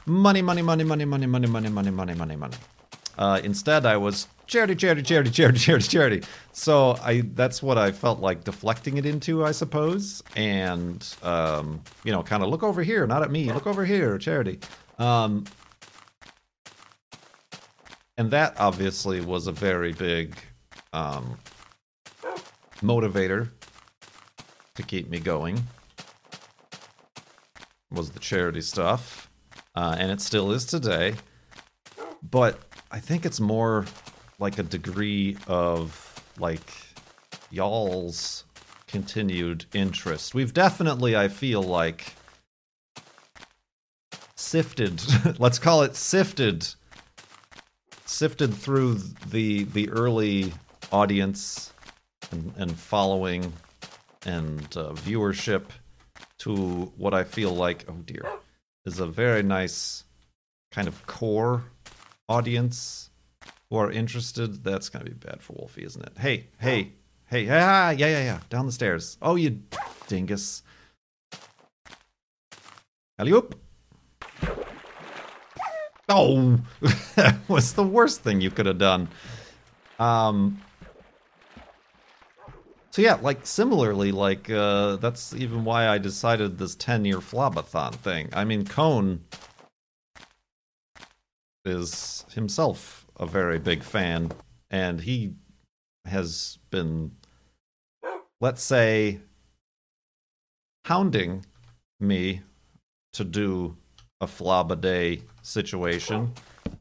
money, 0.07 0.43
money, 0.43 0.62
money, 0.62 0.85
money, 0.85 1.05
money, 1.05 1.27
money, 1.27 1.47
money, 1.47 1.69
money, 1.71 1.91
money, 1.91 2.15
money, 2.15 2.37
money. 2.37 2.57
Uh, 3.19 3.41
instead, 3.45 3.85
I 3.87 3.97
was 3.97 4.27
charity, 4.47 4.75
charity, 4.75 5.03
charity, 5.03 5.31
charity, 5.31 5.59
charity, 5.59 5.88
charity. 5.88 6.23
So 6.53 6.97
I 7.03 7.23
that's 7.35 7.62
what 7.62 7.79
I 7.79 7.93
felt 7.93 8.21
like 8.21 8.45
deflecting 8.45 8.97
it 8.97 9.07
into, 9.07 9.45
I 9.45 9.53
suppose, 9.53 10.23
and 10.37 11.07
um, 11.23 11.83
you 12.05 12.12
know, 12.12 12.23
kind 12.23 12.43
of 12.43 12.49
look 12.49 12.62
over 12.62 12.83
here, 12.83 13.07
not 13.07 13.23
at 13.23 13.31
me, 13.31 13.53
look 13.53 13.67
over 13.67 13.85
here, 13.85 14.19
charity. 14.19 14.61
Um, 14.99 15.45
and 18.19 18.31
that 18.31 18.55
obviously 18.59 19.21
was 19.21 19.47
a 19.47 19.53
very 19.53 19.93
big 19.93 20.37
um, 20.93 21.38
motivator 22.83 23.49
to 24.75 24.83
keep 24.83 25.09
me 25.09 25.19
going. 25.19 25.67
Was 27.93 28.11
the 28.11 28.21
charity 28.21 28.63
stuff, 28.63 29.31
uh, 29.75 29.97
and 29.99 30.11
it 30.11 30.21
still 30.21 30.51
is 30.53 30.65
today. 30.65 31.15
But 32.23 32.59
I 32.91 33.01
think 33.01 33.27
it's 33.27 33.41
more 33.41 33.85
like 34.39 34.59
a 34.59 34.63
degree 34.63 35.37
of 35.47 36.25
like 36.39 36.73
y'all's 37.51 38.45
continued 38.87 39.67
interest. 39.75 40.35
We've 40.35 40.53
definitely, 40.53 41.17
I 41.17 41.29
feel 41.29 41.63
like, 41.63 42.15
sifted. 44.37 45.03
let's 45.39 45.59
call 45.59 45.83
it 45.83 45.97
sifted. 45.97 46.67
Sifted 48.07 48.55
through 48.55 48.95
the 49.29 49.65
the 49.65 49.89
early 49.91 50.53
audience 50.91 51.73
and, 52.31 52.53
and 52.57 52.77
following 52.77 53.53
and 54.27 54.61
uh, 54.77 54.93
viewership 54.93 55.65
to 56.43 56.93
what 56.97 57.15
I 57.15 57.23
feel 57.23 57.55
like, 57.55 57.85
oh 57.89 58.03
dear, 58.05 58.25
is 58.85 58.99
a 58.99 59.07
very 59.07 59.45
nice 59.45 60.05
kind 60.73 60.89
of 60.89 61.07
core 61.07 61.65
audience 62.29 63.11
who 63.71 63.77
are 63.77 63.93
interested. 63.93 64.65
That's 64.65 64.89
gonna 64.89 65.05
be 65.05 65.13
bad 65.13 65.41
for 65.41 65.53
Wolfie, 65.53 65.85
isn't 65.85 66.05
it? 66.05 66.19
Hey, 66.19 66.49
hey, 66.59 66.93
hey, 67.27 67.49
ah, 67.49 67.91
yeah, 67.91 68.07
yeah, 68.09 68.25
yeah, 68.25 68.41
down 68.51 68.67
the 68.67 68.73
stairs. 68.73 69.19
Oh, 69.23 69.37
you 69.37 69.63
dingus. 70.09 70.65
Alley. 73.21 73.41
Oh, 76.09 76.59
that 77.15 77.37
was 77.47 77.75
the 77.75 77.85
worst 77.85 78.23
thing 78.23 78.41
you 78.41 78.51
could 78.51 78.67
have 78.67 78.79
done. 78.79 79.09
Um. 80.01 80.61
So 82.93 83.01
yeah, 83.01 83.15
like 83.23 83.47
similarly, 83.47 84.13
like 84.13 84.51
uh, 84.51 84.97
that's 84.97 85.35
even 85.35 85.65
why 85.65 85.89
I 85.89 85.97
decided 85.97 86.59
this 86.59 86.75
ten-year 86.75 87.21
flobathon 87.21 87.95
thing. 87.95 88.29
I 88.35 88.45
mean, 88.45 88.67
Cone 88.67 89.25
is 91.65 92.27
himself 92.35 93.07
a 93.17 93.25
very 93.25 93.59
big 93.59 93.83
fan, 93.83 94.31
and 94.71 95.01
he 95.01 95.33
has 96.05 96.59
been, 96.69 97.13
let's 98.43 98.63
say, 98.63 99.21
hounding 100.85 101.47
me 101.99 102.43
to 103.15 103.25
do 103.25 103.79
a 104.21 104.27
flob 104.27 104.71
a 104.71 104.77
day 104.77 105.23
situation 105.41 106.35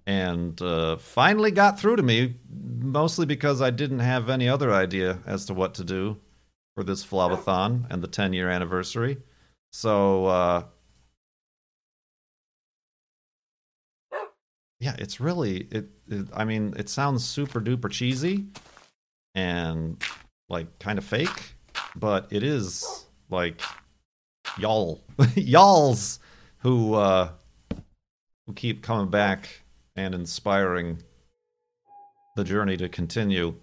and 0.06 0.62
uh, 0.62 0.98
finally 0.98 1.52
got 1.52 1.80
through 1.80 1.96
to 1.96 2.04
me 2.04 2.36
mostly 2.80 3.26
because 3.26 3.62
i 3.62 3.70
didn't 3.70 4.00
have 4.00 4.30
any 4.30 4.50
other 4.50 4.74
idea 4.74 5.20
as 5.26 5.46
to 5.46 5.54
what 5.54 5.74
to 5.74 5.84
do 5.84 6.18
for 6.76 6.84
this 6.84 7.06
flobathon 7.06 7.86
and 7.90 8.02
the 8.02 8.08
10 8.08 8.34
year 8.34 8.50
anniversary. 8.50 9.18
So 9.74 10.26
uh, 10.26 10.64
yeah 14.82 14.96
it's 14.98 15.22
really 15.22 15.68
it, 15.72 15.90
it 16.10 16.26
i 16.34 16.44
mean 16.44 16.74
it 16.76 16.90
sounds 16.90 17.24
super 17.24 17.62
duper 17.62 17.90
cheesy 17.90 18.48
and 19.36 20.04
like 20.50 20.80
kind 20.80 20.98
of 20.98 21.06
fake 21.06 21.54
but 21.96 22.28
it 22.32 22.44
is 22.44 23.06
like 23.30 23.62
y'all 24.58 25.00
y'all's 25.36 26.20
who 26.58 26.96
uh 26.96 27.30
who 28.48 28.54
keep 28.54 28.82
coming 28.82 29.10
back 29.10 29.61
and 29.96 30.16
inspiring 30.16 31.02
the 32.36 32.44
journey 32.44 32.78
to 32.78 32.88
continue 32.88 33.56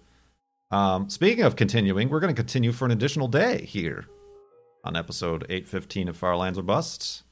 um 0.71 1.09
speaking 1.09 1.43
of 1.43 1.55
continuing 1.55 2.09
we're 2.09 2.19
going 2.19 2.33
to 2.33 2.39
continue 2.39 2.71
for 2.71 2.85
an 2.85 2.91
additional 2.91 3.27
day 3.27 3.65
here 3.65 4.05
on 4.83 4.95
episode 4.95 5.43
815 5.49 6.09
of 6.09 6.17
Farlands 6.17 6.57
or 6.57 6.63
Busts 6.63 7.23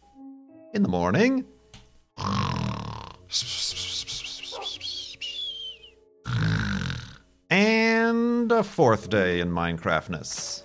in 0.74 0.84
the 0.84 0.90
morning 0.90 1.46
and 7.50 8.52
a 8.52 8.64
fourth 8.64 9.10
day 9.10 9.40
in 9.40 9.52
Minecraftness. 9.52 10.64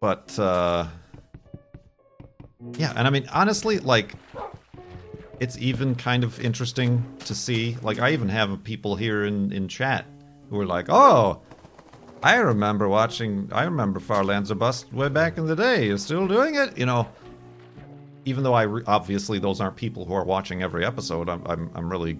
But 0.00 0.38
uh 0.38 0.86
yeah, 2.76 2.92
and 2.96 3.06
I 3.06 3.10
mean 3.10 3.26
honestly 3.32 3.78
like 3.78 4.14
it's 5.40 5.56
even 5.58 5.94
kind 5.94 6.22
of 6.22 6.38
interesting 6.38 7.02
to 7.20 7.34
see 7.34 7.76
like 7.82 7.98
I 7.98 8.12
even 8.12 8.28
have 8.28 8.62
people 8.62 8.94
here 8.94 9.24
in 9.24 9.52
in 9.52 9.66
chat 9.68 10.04
who 10.50 10.60
are 10.60 10.66
like, 10.66 10.86
"Oh, 10.88 11.40
I 12.22 12.36
remember 12.36 12.88
watching 12.88 13.48
I 13.50 13.64
remember 13.64 13.98
Farlands 13.98 14.50
or 14.50 14.54
Bust 14.54 14.92
way 14.92 15.08
back 15.08 15.38
in 15.38 15.46
the 15.46 15.56
day. 15.56 15.86
You're 15.86 15.98
still 15.98 16.28
doing 16.28 16.54
it?" 16.56 16.76
You 16.76 16.86
know, 16.86 17.08
even 18.26 18.44
though 18.44 18.54
I 18.54 18.62
re- 18.62 18.84
obviously 18.86 19.38
those 19.38 19.60
aren't 19.60 19.76
people 19.76 20.04
who 20.04 20.12
are 20.12 20.24
watching 20.24 20.62
every 20.62 20.84
episode, 20.84 21.28
I'm 21.28 21.42
I'm, 21.46 21.70
I'm 21.74 21.90
really 21.90 22.18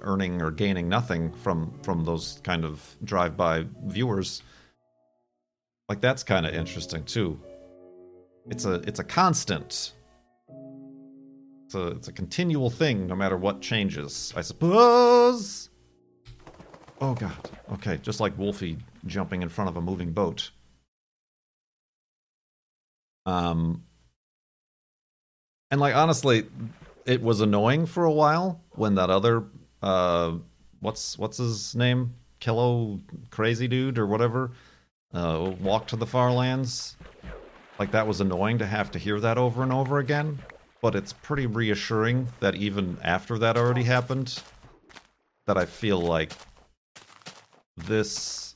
earning 0.00 0.40
or 0.40 0.50
gaining 0.50 0.88
nothing 0.88 1.32
from 1.32 1.72
from 1.82 2.04
those 2.04 2.40
kind 2.42 2.64
of 2.64 2.96
drive-by 3.04 3.66
viewers. 3.84 4.42
Like 5.90 6.00
that's 6.00 6.22
kind 6.22 6.46
of 6.46 6.54
interesting 6.54 7.04
too. 7.04 7.38
It's 8.48 8.64
a 8.64 8.74
it's 8.86 8.98
a 8.98 9.04
constant. 9.04 9.92
It's 11.76 11.84
a 11.84 11.96
it's 11.96 12.08
a 12.08 12.12
continual 12.12 12.70
thing, 12.70 13.06
no 13.06 13.14
matter 13.14 13.36
what 13.36 13.60
changes. 13.60 14.32
I 14.36 14.40
suppose. 14.40 15.68
Oh 17.00 17.14
god. 17.14 17.50
Okay, 17.74 17.98
just 17.98 18.20
like 18.20 18.36
Wolfie 18.38 18.78
jumping 19.04 19.42
in 19.42 19.48
front 19.48 19.68
of 19.68 19.76
a 19.76 19.82
moving 19.82 20.12
boat. 20.12 20.50
Um, 23.26 23.82
and 25.70 25.80
like 25.80 25.94
honestly, 25.94 26.46
it 27.04 27.20
was 27.20 27.40
annoying 27.40 27.86
for 27.86 28.04
a 28.04 28.12
while 28.12 28.62
when 28.70 28.94
that 28.94 29.10
other 29.10 29.44
uh, 29.82 30.34
what's 30.80 31.18
what's 31.18 31.36
his 31.36 31.74
name, 31.74 32.14
Kilo 32.40 33.00
Crazy 33.30 33.68
Dude 33.68 33.98
or 33.98 34.06
whatever, 34.06 34.52
uh, 35.12 35.52
walked 35.60 35.90
to 35.90 35.96
the 35.96 36.06
far 36.06 36.32
lands. 36.32 36.96
Like 37.78 37.90
that 37.90 38.06
was 38.06 38.22
annoying 38.22 38.58
to 38.58 38.66
have 38.66 38.90
to 38.92 38.98
hear 38.98 39.20
that 39.20 39.36
over 39.36 39.62
and 39.62 39.72
over 39.72 39.98
again. 39.98 40.38
But 40.82 40.94
it's 40.94 41.12
pretty 41.12 41.46
reassuring 41.46 42.28
that 42.40 42.54
even 42.54 42.98
after 43.02 43.38
that 43.38 43.56
already 43.56 43.84
happened, 43.84 44.42
that 45.46 45.56
I 45.56 45.64
feel 45.64 45.98
like 45.98 46.32
this 47.76 48.54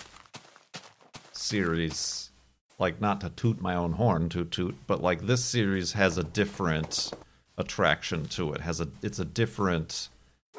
series, 1.32 2.30
like 2.78 3.00
not 3.00 3.20
to 3.22 3.30
toot 3.30 3.60
my 3.60 3.74
own 3.74 3.92
horn, 3.92 4.28
toot 4.28 4.50
toot, 4.50 4.76
but 4.86 5.02
like 5.02 5.22
this 5.22 5.44
series 5.44 5.92
has 5.92 6.18
a 6.18 6.24
different 6.24 7.12
attraction 7.56 8.26
to 8.26 8.52
it. 8.52 8.60
Has 8.60 8.80
a 8.80 8.88
it's 9.02 9.18
a 9.18 9.24
different 9.24 10.08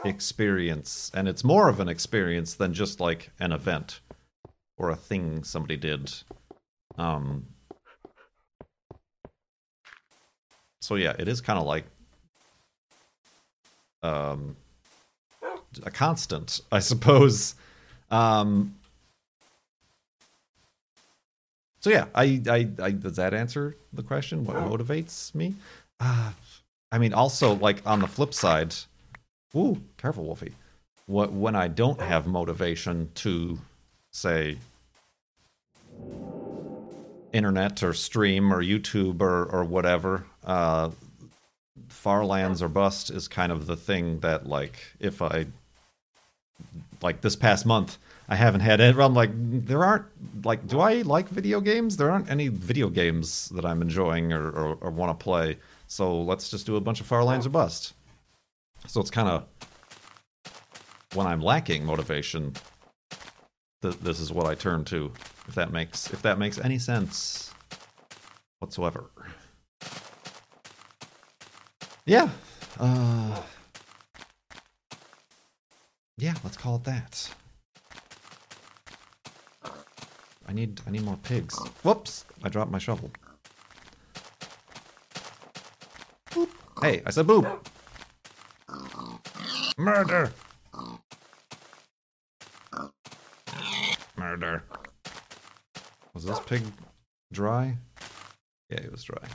experience, 0.03 1.12
and 1.14 1.28
it's 1.28 1.43
more 1.43 1.70
of 1.70 1.80
an 1.80 1.88
experience 1.89 2.53
than 2.55 2.74
just 2.74 2.99
like 2.99 3.32
an 3.39 3.51
event 3.51 3.99
or 4.78 4.89
a 4.89 4.95
thing 4.95 5.43
somebody 5.43 5.78
did. 5.78 6.12
Um. 6.97 7.47
So 10.82 10.95
yeah, 10.95 11.13
it 11.17 11.27
is 11.27 11.41
kind 11.41 11.59
of 11.59 11.65
like 11.65 11.86
um 14.03 14.55
a 15.84 15.91
constant, 15.91 16.61
I 16.71 16.79
suppose. 16.79 17.55
Um, 18.09 18.75
so 21.79 21.89
yeah, 21.89 22.05
I, 22.13 22.41
I, 22.47 22.69
I, 22.82 22.91
does 22.91 23.15
that 23.15 23.34
answer 23.34 23.75
the 23.93 24.03
question? 24.03 24.45
What 24.45 24.57
motivates 24.57 25.34
me? 25.34 25.55
Uh, 25.99 26.32
I 26.91 26.97
mean, 26.97 27.13
also 27.13 27.55
like 27.55 27.82
on 27.86 27.99
the 28.01 28.07
flip 28.07 28.34
side, 28.34 28.75
ooh, 29.55 29.82
careful, 29.97 30.25
Wolfie. 30.25 30.53
What 31.07 31.32
when 31.32 31.55
I 31.55 31.67
don't 31.67 31.99
have 32.01 32.27
motivation 32.27 33.09
to 33.15 33.59
say 34.11 34.57
internet 37.34 37.82
or 37.82 37.93
stream 37.93 38.53
or 38.53 38.61
YouTube 38.61 39.21
or 39.21 39.45
or 39.45 39.63
whatever, 39.63 40.25
uh, 40.43 40.91
Far 41.87 42.25
Lands 42.25 42.61
or 42.61 42.67
Bust 42.67 43.09
is 43.09 43.27
kind 43.27 43.51
of 43.51 43.67
the 43.67 43.75
thing 43.75 44.19
that 44.19 44.47
like 44.47 44.75
if 44.99 45.21
I 45.21 45.47
like 47.01 47.21
this 47.21 47.35
past 47.35 47.65
month 47.65 47.97
I 48.31 48.35
haven't 48.35 48.61
had 48.61 48.79
it. 48.79 48.97
I'm 48.97 49.13
like 49.13 49.31
there 49.33 49.83
aren't 49.83 50.05
like 50.45 50.65
do 50.65 50.79
I 50.79 51.01
like 51.01 51.27
video 51.27 51.59
games? 51.59 51.97
There 51.97 52.09
aren't 52.09 52.29
any 52.29 52.47
video 52.47 52.87
games 52.87 53.49
that 53.49 53.65
I'm 53.65 53.81
enjoying 53.81 54.31
or, 54.31 54.49
or, 54.49 54.75
or 54.75 54.89
want 54.89 55.19
to 55.19 55.21
play. 55.21 55.57
So 55.87 56.21
let's 56.21 56.49
just 56.49 56.65
do 56.65 56.77
a 56.77 56.81
bunch 56.81 57.01
of 57.01 57.07
Far 57.07 57.25
Lands 57.25 57.45
or 57.45 57.49
Bust. 57.49 57.93
So 58.87 59.01
it's 59.01 59.11
kind 59.11 59.27
of 59.27 59.45
when 61.13 61.27
I'm 61.27 61.41
lacking 61.41 61.83
motivation, 61.83 62.53
th- 63.81 63.97
this 63.99 64.21
is 64.21 64.31
what 64.31 64.47
I 64.47 64.55
turn 64.55 64.85
to. 64.85 65.11
If 65.49 65.55
that 65.55 65.73
makes 65.73 66.11
if 66.13 66.21
that 66.21 66.39
makes 66.39 66.57
any 66.57 66.79
sense 66.79 67.53
whatsoever. 68.59 69.09
Yeah. 72.06 72.30
Uh, 72.80 73.41
yeah, 76.18 76.34
let's 76.43 76.58
call 76.58 76.78
it 76.78 76.84
that. 76.86 77.30
I 80.47 80.54
need 80.54 80.82
I 80.86 80.91
need 80.91 81.04
more 81.04 81.18
pigs. 81.24 81.58
Whoops! 81.84 82.26
I 82.43 82.49
dropped 82.49 82.72
my 82.72 82.80
shovel. 82.80 83.12
Boop. 86.32 86.49
Hey, 86.82 87.02
I 87.06 87.12
said 87.12 87.28
boop. 87.28 87.66
Murder. 89.78 90.32
Murder. 94.18 94.64
Was 96.14 96.26
this 96.26 96.39
pig 96.41 96.64
dry? 97.32 97.78
Yeah, 98.70 98.80
it 98.80 98.91
was 98.91 99.04
dry. 99.04 99.28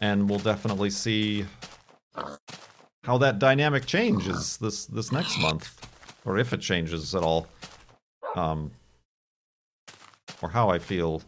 And 0.00 0.28
we'll 0.28 0.38
definitely 0.38 0.90
see 0.90 1.44
how 3.04 3.18
that 3.18 3.38
dynamic 3.38 3.86
changes 3.86 4.56
this 4.58 4.86
this 4.86 5.12
next 5.12 5.38
month, 5.38 5.86
or 6.24 6.38
if 6.38 6.52
it 6.52 6.60
changes 6.60 7.14
at 7.14 7.22
all, 7.22 7.46
um, 8.36 8.70
or 10.42 10.50
how 10.50 10.68
I 10.68 10.78
feel 10.78 11.22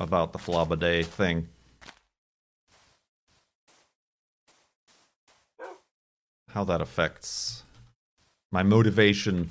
about 0.00 0.32
the 0.32 0.38
Flabba 0.38 1.04
thing. 1.04 1.48
How 6.50 6.64
that 6.64 6.80
affects 6.80 7.62
my 8.50 8.62
motivation, 8.62 9.50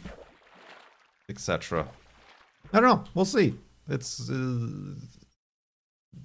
etc. 1.30 1.88
I 2.74 2.80
don't 2.80 2.90
know. 2.90 3.04
We'll 3.14 3.26
see. 3.26 3.54
It's 3.88 4.30
uh, 4.30 4.96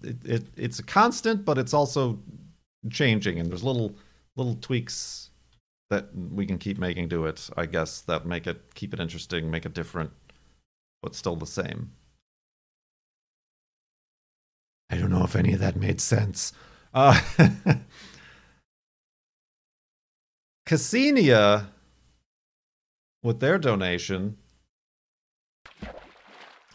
it, 0.02 0.16
it 0.24 0.44
it's 0.56 0.78
a 0.78 0.82
constant, 0.82 1.44
but 1.44 1.58
it's 1.58 1.74
also 1.74 2.18
changing, 2.90 3.38
and 3.38 3.50
there's 3.50 3.64
little 3.64 3.94
little 4.36 4.56
tweaks 4.56 5.30
that 5.90 6.08
we 6.14 6.46
can 6.46 6.58
keep 6.58 6.78
making 6.78 7.08
to 7.10 7.26
it. 7.26 7.50
I 7.56 7.66
guess 7.66 8.00
that 8.02 8.26
make 8.26 8.46
it 8.46 8.74
keep 8.74 8.94
it 8.94 9.00
interesting, 9.00 9.50
make 9.50 9.66
it 9.66 9.74
different, 9.74 10.10
but 11.02 11.14
still 11.14 11.36
the 11.36 11.46
same. 11.46 11.92
I 14.90 14.96
don't 14.96 15.10
know 15.10 15.24
if 15.24 15.36
any 15.36 15.52
of 15.54 15.60
that 15.60 15.76
made 15.76 16.00
sense. 16.00 16.52
Uh, 16.92 17.18
Cassinia, 20.66 21.66
with 23.22 23.40
their 23.40 23.58
donation, 23.58 24.36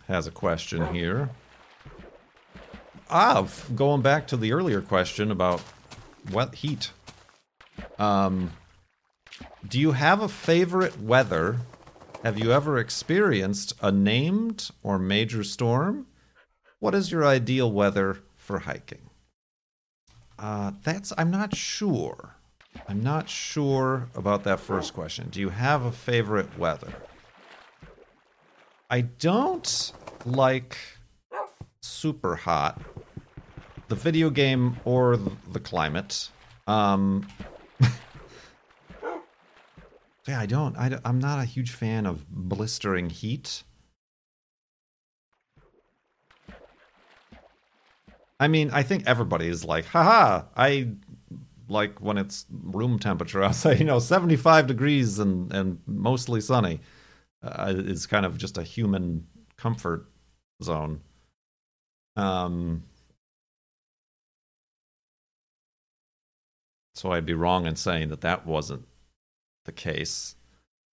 has 0.07 0.25
a 0.27 0.31
question 0.31 0.93
here. 0.93 1.29
Ah, 3.09 3.47
going 3.73 4.01
back 4.01 4.27
to 4.27 4.37
the 4.37 4.51
earlier 4.51 4.81
question 4.81 5.31
about 5.31 5.61
what 6.31 6.55
heat. 6.55 6.91
Um, 7.97 8.51
do 9.67 9.79
you 9.79 9.93
have 9.93 10.21
a 10.21 10.27
favorite 10.27 11.01
weather? 11.01 11.57
Have 12.23 12.37
you 12.37 12.51
ever 12.51 12.77
experienced 12.77 13.73
a 13.81 13.91
named 13.91 14.69
or 14.83 14.99
major 14.99 15.43
storm? 15.43 16.07
What 16.79 16.93
is 16.93 17.11
your 17.11 17.25
ideal 17.25 17.71
weather 17.71 18.19
for 18.35 18.59
hiking? 18.59 19.09
Uh, 20.37 20.71
that's 20.83 21.13
I'm 21.17 21.31
not 21.31 21.55
sure. 21.55 22.35
I'm 22.87 23.01
not 23.01 23.29
sure 23.29 24.09
about 24.15 24.43
that 24.43 24.59
first 24.59 24.93
question. 24.93 25.29
Do 25.29 25.39
you 25.39 25.49
have 25.49 25.83
a 25.83 25.91
favorite 25.91 26.57
weather? 26.57 26.93
I 28.89 29.01
don't 29.01 29.91
like 30.25 30.77
super 31.87 32.35
hot, 32.35 32.81
the 33.87 33.95
video 33.95 34.29
game 34.29 34.77
or 34.85 35.17
the 35.51 35.59
climate. 35.59 36.29
Um, 36.67 37.27
yeah, 40.27 40.39
I 40.39 40.45
don't. 40.45 40.75
I, 40.77 40.99
I'm 41.05 41.19
not 41.19 41.39
a 41.39 41.45
huge 41.45 41.71
fan 41.71 42.05
of 42.05 42.29
blistering 42.29 43.09
heat. 43.09 43.63
I 48.39 48.47
mean, 48.47 48.69
I 48.71 48.83
think 48.83 49.07
everybody 49.07 49.47
is 49.47 49.65
like, 49.65 49.85
haha, 49.85 50.43
I 50.55 50.89
like 51.69 51.99
when 51.99 52.17
it's 52.17 52.45
room 52.51 52.99
temperature 52.99 53.43
outside, 53.43 53.79
you 53.79 53.85
know, 53.85 53.99
75 53.99 54.67
degrees 54.67 55.19
and, 55.19 55.51
and 55.51 55.79
mostly 55.85 56.41
sunny 56.41 56.81
uh, 57.41 57.73
is 57.75 58.05
kind 58.05 58.25
of 58.25 58.37
just 58.37 58.57
a 58.57 58.63
human 58.63 59.25
comfort 59.57 60.07
zone. 60.63 61.01
Um, 62.17 62.83
so 66.95 67.11
I'd 67.11 67.25
be 67.25 67.33
wrong 67.33 67.67
in 67.67 67.75
saying 67.75 68.09
that 68.09 68.21
that 68.21 68.45
wasn't 68.45 68.85
the 69.65 69.71
case. 69.71 70.35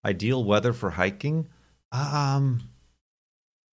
Ideal 0.05 0.45
weather 0.45 0.75
for 0.75 0.91
hiking? 0.91 1.49
Um, 1.91 2.69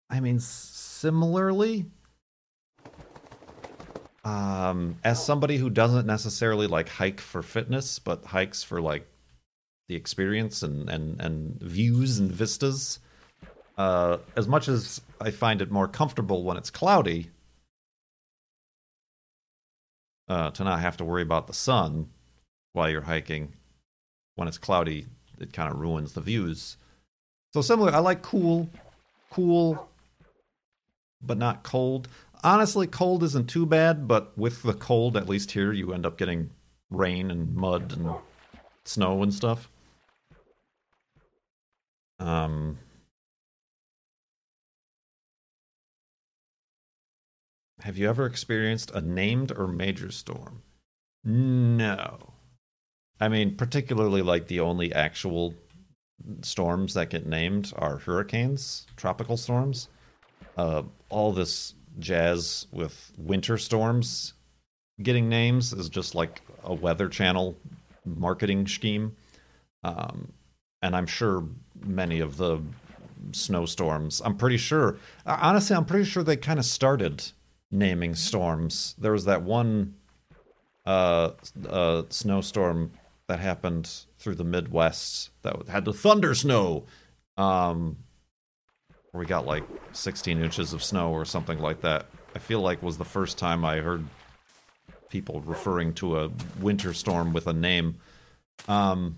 I 0.10 0.20
mean, 0.20 0.40
similarly, 0.40 1.88
um, 4.24 4.98
as 5.04 5.24
somebody 5.24 5.58
who 5.58 5.72
doesn't 5.72 6.06
necessarily 6.06 6.68
like 6.68 6.90
hike 6.90 7.20
for 7.20 7.42
fitness, 7.42 7.98
but 7.98 8.26
hikes 8.26 8.62
for 8.62 8.80
like 8.80 9.08
the 9.88 9.96
experience 9.96 10.62
and 10.62 10.88
and 10.90 11.20
and 11.20 11.60
views 11.62 12.20
and 12.20 12.32
vistas. 12.32 13.00
Uh, 13.78 14.18
as 14.36 14.48
much 14.48 14.68
as 14.68 15.02
I 15.22 15.32
find 15.32 15.62
it 15.62 15.72
more 15.72 15.88
comfortable 15.88 16.44
when 16.44 16.58
it's 16.58 16.70
cloudy, 16.70 17.32
uh, 20.30 20.52
to 20.52 20.64
not 20.64 20.80
have 20.80 20.96
to 20.98 21.04
worry 21.04 21.24
about 21.24 21.48
the 21.48 21.54
sun 21.54 22.10
while 22.74 22.90
you're 22.90 23.02
hiking. 23.02 23.54
When 24.36 24.48
it's 24.48 24.58
cloudy, 24.58 25.08
it 25.40 25.52
kind 25.52 25.72
of 25.72 25.80
ruins 25.80 26.14
the 26.14 26.22
views. 26.22 26.78
So 27.54 27.62
similar, 27.62 27.92
I 27.92 28.00
like 28.00 28.22
cool, 28.22 28.70
cool, 29.32 29.90
but 31.22 31.38
not 31.38 31.64
cold. 31.64 32.08
Honestly, 32.44 32.88
cold 32.88 33.24
isn't 33.24 33.50
too 33.50 33.66
bad, 33.66 34.08
but 34.08 34.38
with 34.38 34.62
the 34.64 34.74
cold, 34.74 35.18
at 35.18 35.28
least 35.28 35.52
here, 35.52 35.74
you 35.74 35.92
end 35.94 36.06
up 36.06 36.18
getting 36.18 36.52
rain 36.90 37.32
and 37.32 37.54
mud 37.56 37.94
and 37.98 38.14
snow 38.86 39.24
and 39.24 39.34
stuff. 39.34 39.70
Um, 42.20 42.78
Have 47.82 47.98
you 47.98 48.10
ever 48.10 48.26
experienced 48.26 48.92
a 48.92 49.02
named 49.02 49.52
or 49.52 49.68
major 49.68 50.12
storm? 50.12 50.64
No. 51.24 52.34
I 53.20 53.30
mean, 53.30 53.56
particularly 53.56 54.22
like 54.22 54.48
the 54.48 54.60
only 54.60 54.94
actual 54.94 55.54
storms 56.42 56.94
that 56.94 57.10
get 57.10 57.26
named 57.26 57.74
are 57.78 57.98
hurricanes, 57.98 58.86
tropical 58.98 59.38
storms. 59.38 59.88
Uh, 60.58 60.84
all 61.10 61.32
this 61.32 61.74
jazz 62.00 62.68
with 62.72 63.12
winter 63.18 63.58
storms 63.58 64.34
getting 65.02 65.30
names 65.30 65.74
is 65.74 65.90
just 65.90 66.16
like 66.16 66.42
a 66.64 66.74
Weather 66.74 67.08
Channel 67.08 67.58
marketing 68.06 68.68
scheme. 68.68 69.16
Um, 69.84 70.34
and 70.82 70.96
I'm 70.96 71.08
sure 71.08 71.46
many 71.86 72.20
of 72.20 72.38
the 72.38 72.62
snowstorms, 73.32 74.22
I'm 74.24 74.36
pretty 74.36 74.58
sure, 74.58 74.98
honestly, 75.26 75.76
I'm 75.76 75.86
pretty 75.86 76.06
sure 76.06 76.24
they 76.24 76.38
kind 76.38 76.60
of 76.60 76.66
started 76.66 77.24
naming 77.72 78.16
storms. 78.16 78.96
There 78.98 79.12
was 79.12 79.26
that 79.26 79.44
one 79.44 79.96
uh, 80.86 81.32
uh, 81.68 82.04
snowstorm 82.10 82.92
that 83.28 83.40
happened 83.40 83.90
through 84.18 84.36
the 84.36 84.44
Midwest 84.44 85.30
that 85.44 85.68
had 85.68 85.86
the 85.86 85.94
thunder 85.94 86.34
snow. 86.34 86.86
Um, 87.38 87.98
where 89.12 89.20
we 89.20 89.26
got 89.26 89.46
like 89.46 89.64
16 89.94 90.44
inches 90.44 90.74
of 90.74 90.84
snow 90.84 91.12
or 91.12 91.26
something 91.26 91.60
like 91.60 91.82
that. 91.82 92.06
I 92.36 92.40
feel 92.40 92.62
like 92.62 92.84
was 92.84 92.98
the 92.98 93.06
first 93.06 93.38
time 93.38 93.66
I 93.66 93.78
heard 93.78 94.06
people 95.10 95.42
referring 95.42 95.94
to 95.96 96.20
a 96.20 96.32
winter 96.60 96.94
storm 96.94 97.34
with 97.34 97.48
a 97.48 97.54
name. 97.54 97.96
Um, 98.68 99.18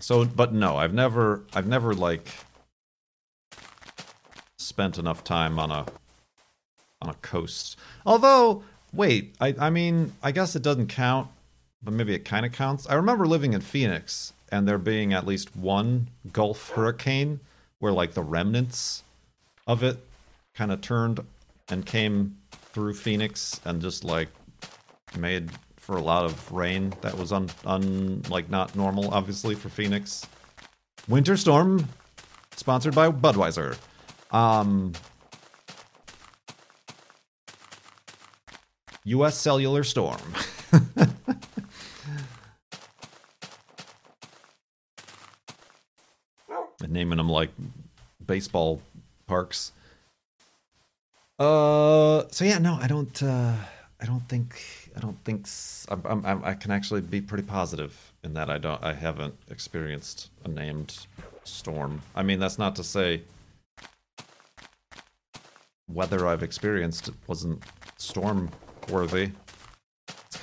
so, 0.00 0.24
but 0.24 0.52
no, 0.52 0.76
I've 0.76 0.94
never, 0.94 1.44
I've 1.54 1.68
never 1.68 1.94
like 1.94 2.26
spent 4.78 4.96
enough 4.96 5.24
time 5.24 5.58
on 5.58 5.72
a 5.72 5.84
on 7.02 7.10
a 7.10 7.14
coast. 7.14 7.76
Although, 8.06 8.62
wait, 8.92 9.34
I, 9.40 9.52
I 9.58 9.70
mean, 9.70 10.12
I 10.22 10.30
guess 10.30 10.54
it 10.54 10.62
doesn't 10.62 10.86
count, 10.86 11.26
but 11.82 11.92
maybe 11.92 12.14
it 12.14 12.24
kind 12.24 12.46
of 12.46 12.52
counts. 12.52 12.88
I 12.88 12.94
remember 12.94 13.26
living 13.26 13.54
in 13.54 13.60
Phoenix 13.60 14.32
and 14.52 14.68
there 14.68 14.78
being 14.78 15.12
at 15.12 15.26
least 15.26 15.56
one 15.56 16.06
Gulf 16.32 16.70
hurricane 16.70 17.40
where 17.80 17.90
like 17.90 18.12
the 18.12 18.22
remnants 18.22 19.02
of 19.66 19.82
it 19.82 19.98
kind 20.54 20.70
of 20.70 20.80
turned 20.80 21.18
and 21.68 21.84
came 21.84 22.36
through 22.72 22.94
Phoenix 22.94 23.60
and 23.64 23.82
just 23.82 24.04
like 24.04 24.28
made 25.18 25.50
for 25.74 25.96
a 25.96 26.02
lot 26.02 26.24
of 26.24 26.52
rain 26.52 26.94
that 27.00 27.18
was 27.18 27.32
un, 27.32 27.50
un 27.66 28.22
like 28.30 28.48
not 28.48 28.76
normal 28.76 29.12
obviously 29.12 29.56
for 29.56 29.70
Phoenix. 29.70 30.24
Winter 31.08 31.36
Storm 31.36 31.88
sponsored 32.54 32.94
by 32.94 33.10
Budweiser. 33.10 33.76
Um 34.30 34.92
US 39.04 39.36
Cellular 39.36 39.84
Storm. 39.84 40.20
naming 46.88 47.18
them 47.18 47.28
like 47.28 47.50
baseball 48.24 48.80
parks. 49.26 49.72
Uh, 51.38 52.24
so 52.30 52.44
yeah, 52.44 52.58
no, 52.58 52.78
I 52.80 52.88
don't. 52.88 53.22
Uh, 53.22 53.54
I 54.00 54.06
don't 54.06 54.26
think. 54.28 54.90
I 54.96 55.00
don't 55.00 55.18
think. 55.24 55.46
I'm, 55.88 56.24
I'm, 56.24 56.44
I 56.44 56.54
can 56.54 56.72
actually 56.72 57.00
be 57.00 57.20
pretty 57.20 57.44
positive 57.44 58.12
in 58.24 58.34
that 58.34 58.50
I 58.50 58.58
don't. 58.58 58.82
I 58.82 58.92
haven't 58.92 59.34
experienced 59.48 60.30
a 60.44 60.48
named 60.48 61.06
storm. 61.44 62.02
I 62.16 62.22
mean, 62.22 62.40
that's 62.40 62.58
not 62.58 62.74
to 62.76 62.84
say 62.84 63.22
weather 65.88 66.26
I've 66.26 66.42
experienced 66.42 67.10
wasn't 67.26 67.62
storm 67.96 68.50
worthy. 68.88 69.30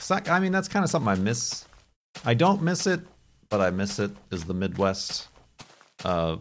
I 0.09 0.39
mean, 0.39 0.51
that's 0.51 0.67
kind 0.67 0.83
of 0.83 0.89
something 0.89 1.09
I 1.09 1.15
miss. 1.15 1.65
I 2.23 2.33
don't 2.33 2.61
miss 2.61 2.87
it, 2.87 3.01
but 3.49 3.61
I 3.61 3.69
miss 3.71 3.99
it. 3.99 4.11
Is 4.31 4.43
the 4.43 4.53
Midwest 4.53 5.27
uh, 6.03 6.37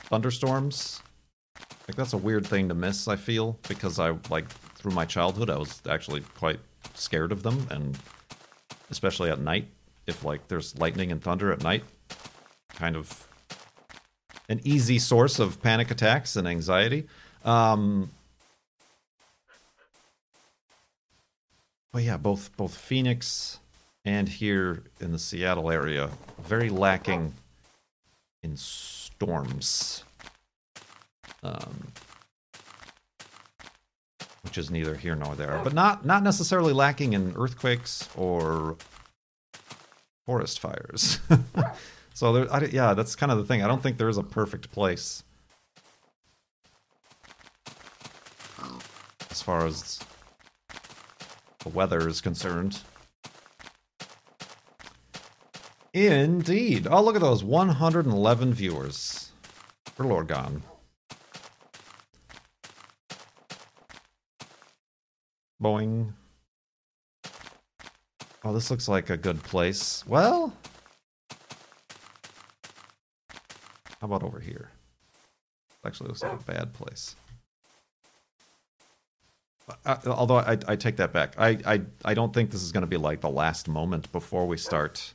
thunderstorms? 0.00 1.02
Like 1.88 1.96
that's 1.96 2.12
a 2.12 2.18
weird 2.18 2.46
thing 2.46 2.68
to 2.68 2.74
miss. 2.74 3.08
I 3.08 3.16
feel 3.16 3.58
because 3.68 3.98
I 3.98 4.16
like 4.28 4.48
through 4.76 4.92
my 4.92 5.04
childhood 5.04 5.50
I 5.50 5.58
was 5.58 5.82
actually 5.88 6.20
quite 6.36 6.60
scared 6.94 7.32
of 7.32 7.42
them, 7.42 7.66
and 7.70 7.98
especially 8.90 9.30
at 9.30 9.40
night. 9.40 9.68
If 10.06 10.24
like 10.24 10.46
there's 10.48 10.78
lightning 10.78 11.12
and 11.12 11.22
thunder 11.22 11.52
at 11.52 11.62
night, 11.62 11.84
kind 12.74 12.96
of 12.96 13.26
an 14.48 14.60
easy 14.64 14.98
source 14.98 15.38
of 15.38 15.62
panic 15.62 15.90
attacks 15.90 16.36
and 16.36 16.46
anxiety. 16.46 17.06
Um, 17.44 18.10
but 21.92 22.02
yeah, 22.02 22.16
both 22.16 22.56
both 22.56 22.74
Phoenix 22.74 23.58
and 24.04 24.28
here 24.28 24.82
in 25.00 25.12
the 25.12 25.18
Seattle 25.18 25.70
area, 25.70 26.10
very 26.42 26.70
lacking 26.70 27.34
in 28.42 28.56
storms. 28.56 30.04
Um, 31.42 31.92
which 34.42 34.58
is 34.58 34.70
neither 34.70 34.94
here 34.94 35.14
nor 35.14 35.34
there, 35.34 35.60
but 35.62 35.72
not 35.72 36.04
not 36.04 36.22
necessarily 36.22 36.72
lacking 36.72 37.12
in 37.12 37.34
earthquakes 37.36 38.08
or 38.16 38.76
forest 40.26 40.60
fires. 40.60 41.20
so 42.14 42.32
there, 42.32 42.52
I, 42.52 42.64
yeah, 42.64 42.94
that's 42.94 43.16
kind 43.16 43.32
of 43.32 43.38
the 43.38 43.44
thing. 43.44 43.62
I 43.62 43.68
don't 43.68 43.82
think 43.82 43.96
there 43.96 44.08
is 44.08 44.18
a 44.18 44.22
perfect 44.22 44.70
place 44.72 45.22
as 49.40 49.44
far 49.44 49.66
as 49.66 49.98
the 51.60 51.70
weather 51.70 52.06
is 52.06 52.20
concerned. 52.20 52.80
Indeed. 55.94 56.86
Oh, 56.90 57.02
look 57.02 57.14
at 57.14 57.22
those 57.22 57.42
111 57.42 58.52
viewers 58.52 59.32
for 59.94 60.04
Lorgon. 60.04 60.60
Boing. 65.62 66.12
Oh, 68.44 68.52
this 68.52 68.70
looks 68.70 68.88
like 68.88 69.08
a 69.08 69.16
good 69.16 69.42
place. 69.42 70.06
Well, 70.06 70.54
how 74.00 74.04
about 74.06 74.22
over 74.22 74.38
here? 74.38 74.70
Actually, 75.86 76.08
looks 76.08 76.22
like 76.22 76.38
a 76.38 76.44
bad 76.44 76.74
place. 76.74 77.16
Although 80.06 80.38
I, 80.38 80.58
I 80.68 80.76
take 80.76 80.96
that 80.96 81.12
back, 81.12 81.34
I, 81.38 81.58
I 81.64 81.80
I 82.04 82.14
don't 82.14 82.32
think 82.32 82.50
this 82.50 82.62
is 82.62 82.72
going 82.72 82.82
to 82.82 82.86
be 82.86 82.96
like 82.96 83.20
the 83.20 83.30
last 83.30 83.68
moment 83.68 84.10
before 84.12 84.46
we 84.46 84.56
start 84.56 85.14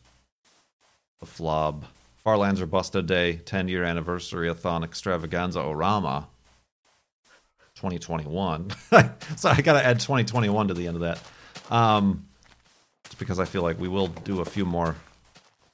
the 1.20 1.26
Flob. 1.26 1.84
Farlands 2.18 2.60
or 2.60 2.66
Busta 2.66 3.06
Day 3.06 3.36
10 3.36 3.68
year 3.68 3.84
anniversary 3.84 4.50
a 4.50 4.56
thon 4.56 4.84
extravaganza 4.84 5.60
Orama 5.60 6.26
2021. 7.76 8.72
so 9.36 9.50
I 9.50 9.62
got 9.62 9.74
to 9.74 9.86
add 9.86 10.00
2021 10.00 10.70
to 10.70 10.74
the 10.74 10.88
end 10.88 10.96
of 10.96 11.02
that. 11.02 11.22
Um, 11.72 12.26
because 13.20 13.40
I 13.40 13.46
feel 13.46 13.62
like 13.62 13.80
we 13.80 13.88
will 13.88 14.08
do 14.08 14.42
a 14.42 14.46
few 14.46 14.66
more, 14.66 14.96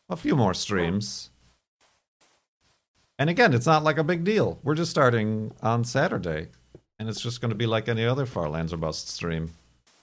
a 0.10 0.18
few 0.18 0.36
more 0.36 0.54
streams. 0.54 1.30
And 3.18 3.30
again, 3.30 3.54
it's 3.54 3.66
not 3.66 3.84
like 3.84 3.98
a 3.98 4.04
big 4.04 4.24
deal. 4.24 4.60
We're 4.64 4.76
just 4.76 4.92
starting 4.92 5.54
on 5.62 5.84
Saturday, 5.84 6.48
and 7.02 7.10
it's 7.10 7.20
just 7.20 7.42
going 7.42 7.50
to 7.50 7.56
be 7.56 7.66
like 7.66 7.90
any 7.90 8.06
other 8.06 8.28
Farlands 8.28 8.72
or 8.72 8.78
Bust 8.78 9.10
stream, 9.10 9.52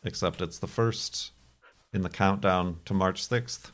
except 0.03 0.42
it's 0.42 0.59
the 0.59 0.66
first 0.66 1.30
in 1.92 2.03
the 2.03 2.09
countdown 2.09 2.80
to 2.86 2.92
March 2.92 3.28
6th 3.28 3.70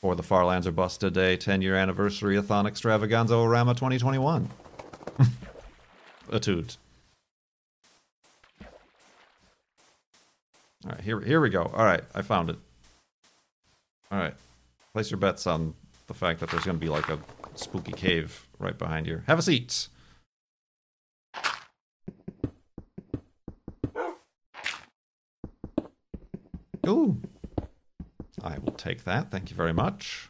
for 0.00 0.14
the 0.14 0.22
Farlands 0.22 0.68
or 0.68 0.72
Busta 0.72 1.12
Day 1.12 1.36
10 1.36 1.62
year 1.62 1.74
anniversary 1.74 2.36
Athon 2.36 2.64
Extravaganza 2.68 3.34
Orama 3.34 3.74
2021. 3.74 4.48
A 6.30 6.38
toot. 6.38 6.76
All 10.84 10.92
right, 10.92 11.00
here, 11.00 11.20
here 11.22 11.40
we 11.40 11.50
go. 11.50 11.64
All 11.74 11.84
right, 11.84 12.04
I 12.14 12.22
found 12.22 12.50
it. 12.50 12.56
All 14.12 14.18
right, 14.20 14.34
place 14.92 15.10
your 15.10 15.18
bets 15.18 15.48
on 15.48 15.74
the 16.06 16.14
fact 16.14 16.38
that 16.38 16.50
there's 16.50 16.62
going 16.62 16.78
to 16.78 16.80
be 16.80 16.88
like 16.88 17.08
a 17.08 17.18
spooky 17.56 17.90
cave 17.90 18.46
right 18.60 18.78
behind 18.78 19.08
you. 19.08 19.20
Have 19.26 19.40
a 19.40 19.42
seat. 19.42 19.88
Ooh. 26.86 27.20
I 28.42 28.58
will 28.58 28.72
take 28.72 29.04
that. 29.04 29.30
Thank 29.30 29.50
you 29.50 29.56
very 29.56 29.72
much. 29.72 30.28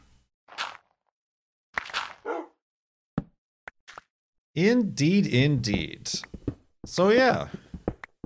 Indeed, 4.55 5.27
indeed. 5.27 6.11
So, 6.87 7.09
yeah, 7.09 7.49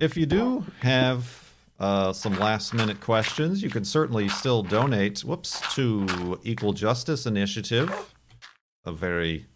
if 0.00 0.16
you 0.16 0.26
do 0.26 0.66
have 0.80 1.52
uh, 1.80 2.12
some 2.12 2.38
last 2.38 2.74
minute 2.74 3.00
questions, 3.00 3.62
you 3.62 3.70
can 3.70 3.84
certainly 3.84 4.28
still 4.28 4.62
donate, 4.62 5.20
whoops, 5.20 5.62
to 5.74 6.38
Equal 6.42 6.74
Justice 6.74 7.24
Initiative, 7.24 8.14
a 8.84 8.92
very 8.92 9.46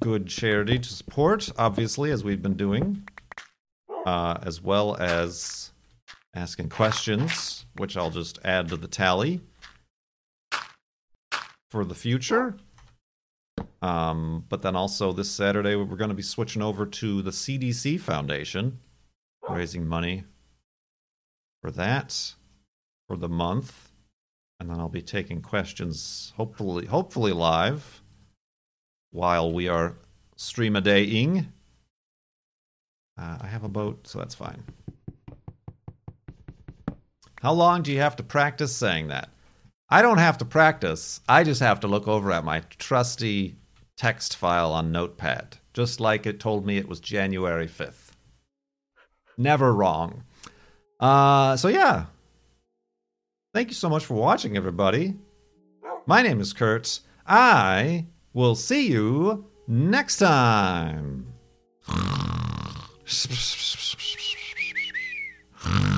good 0.00 0.26
charity 0.26 0.78
to 0.78 0.88
support, 0.88 1.50
obviously, 1.58 2.10
as 2.10 2.24
we've 2.24 2.42
been 2.42 2.56
doing, 2.56 3.06
uh, 4.04 4.38
as 4.42 4.60
well 4.60 4.96
as 4.96 5.70
asking 6.34 6.68
questions, 6.68 7.66
which 7.76 7.96
I'll 7.96 8.10
just 8.10 8.38
add 8.44 8.68
to 8.68 8.76
the 8.76 8.88
tally 8.88 9.40
for 11.70 11.84
the 11.84 11.94
future. 11.94 12.56
Um, 13.80 14.44
but 14.48 14.62
then 14.62 14.76
also 14.76 15.12
this 15.12 15.30
Saturday, 15.30 15.76
we're 15.76 15.96
going 15.96 16.10
to 16.10 16.14
be 16.14 16.22
switching 16.22 16.62
over 16.62 16.86
to 16.86 17.22
the 17.22 17.30
CDC 17.30 18.00
Foundation, 18.00 18.78
raising 19.48 19.86
money 19.86 20.24
for 21.62 21.70
that 21.72 22.34
for 23.06 23.16
the 23.16 23.28
month. 23.28 23.90
And 24.60 24.68
then 24.68 24.80
I'll 24.80 24.88
be 24.88 25.02
taking 25.02 25.40
questions, 25.40 26.32
hopefully, 26.36 26.86
hopefully 26.86 27.32
live, 27.32 28.02
while 29.10 29.52
we 29.52 29.68
are 29.68 29.96
stream 30.36 30.74
a 30.74 30.80
daying. 30.80 31.52
Uh, 33.16 33.38
I 33.40 33.46
have 33.46 33.62
a 33.62 33.68
boat, 33.68 34.06
so 34.06 34.18
that's 34.18 34.34
fine. 34.34 34.64
How 37.40 37.52
long 37.52 37.82
do 37.82 37.92
you 37.92 38.00
have 38.00 38.16
to 38.16 38.22
practice 38.22 38.74
saying 38.74 39.08
that? 39.08 39.28
I 39.88 40.02
don't 40.02 40.18
have 40.18 40.38
to 40.38 40.44
practice. 40.44 41.20
I 41.28 41.44
just 41.44 41.60
have 41.60 41.80
to 41.80 41.88
look 41.88 42.08
over 42.08 42.32
at 42.32 42.44
my 42.44 42.60
trusty 42.78 43.56
text 43.96 44.36
file 44.36 44.72
on 44.72 44.90
Notepad, 44.90 45.58
just 45.72 46.00
like 46.00 46.26
it 46.26 46.40
told 46.40 46.66
me 46.66 46.78
it 46.78 46.88
was 46.88 47.00
January 47.00 47.68
5th. 47.68 48.10
Never 49.36 49.72
wrong. 49.72 50.24
Uh, 50.98 51.56
so, 51.56 51.68
yeah. 51.68 52.06
Thank 53.54 53.68
you 53.68 53.74
so 53.74 53.88
much 53.88 54.04
for 54.04 54.14
watching, 54.14 54.56
everybody. 54.56 55.14
My 56.06 56.22
name 56.22 56.40
is 56.40 56.52
Kurt. 56.52 57.00
I 57.26 58.06
will 58.32 58.56
see 58.56 58.88
you 58.88 59.46
next 59.68 60.16
time. 60.16 61.26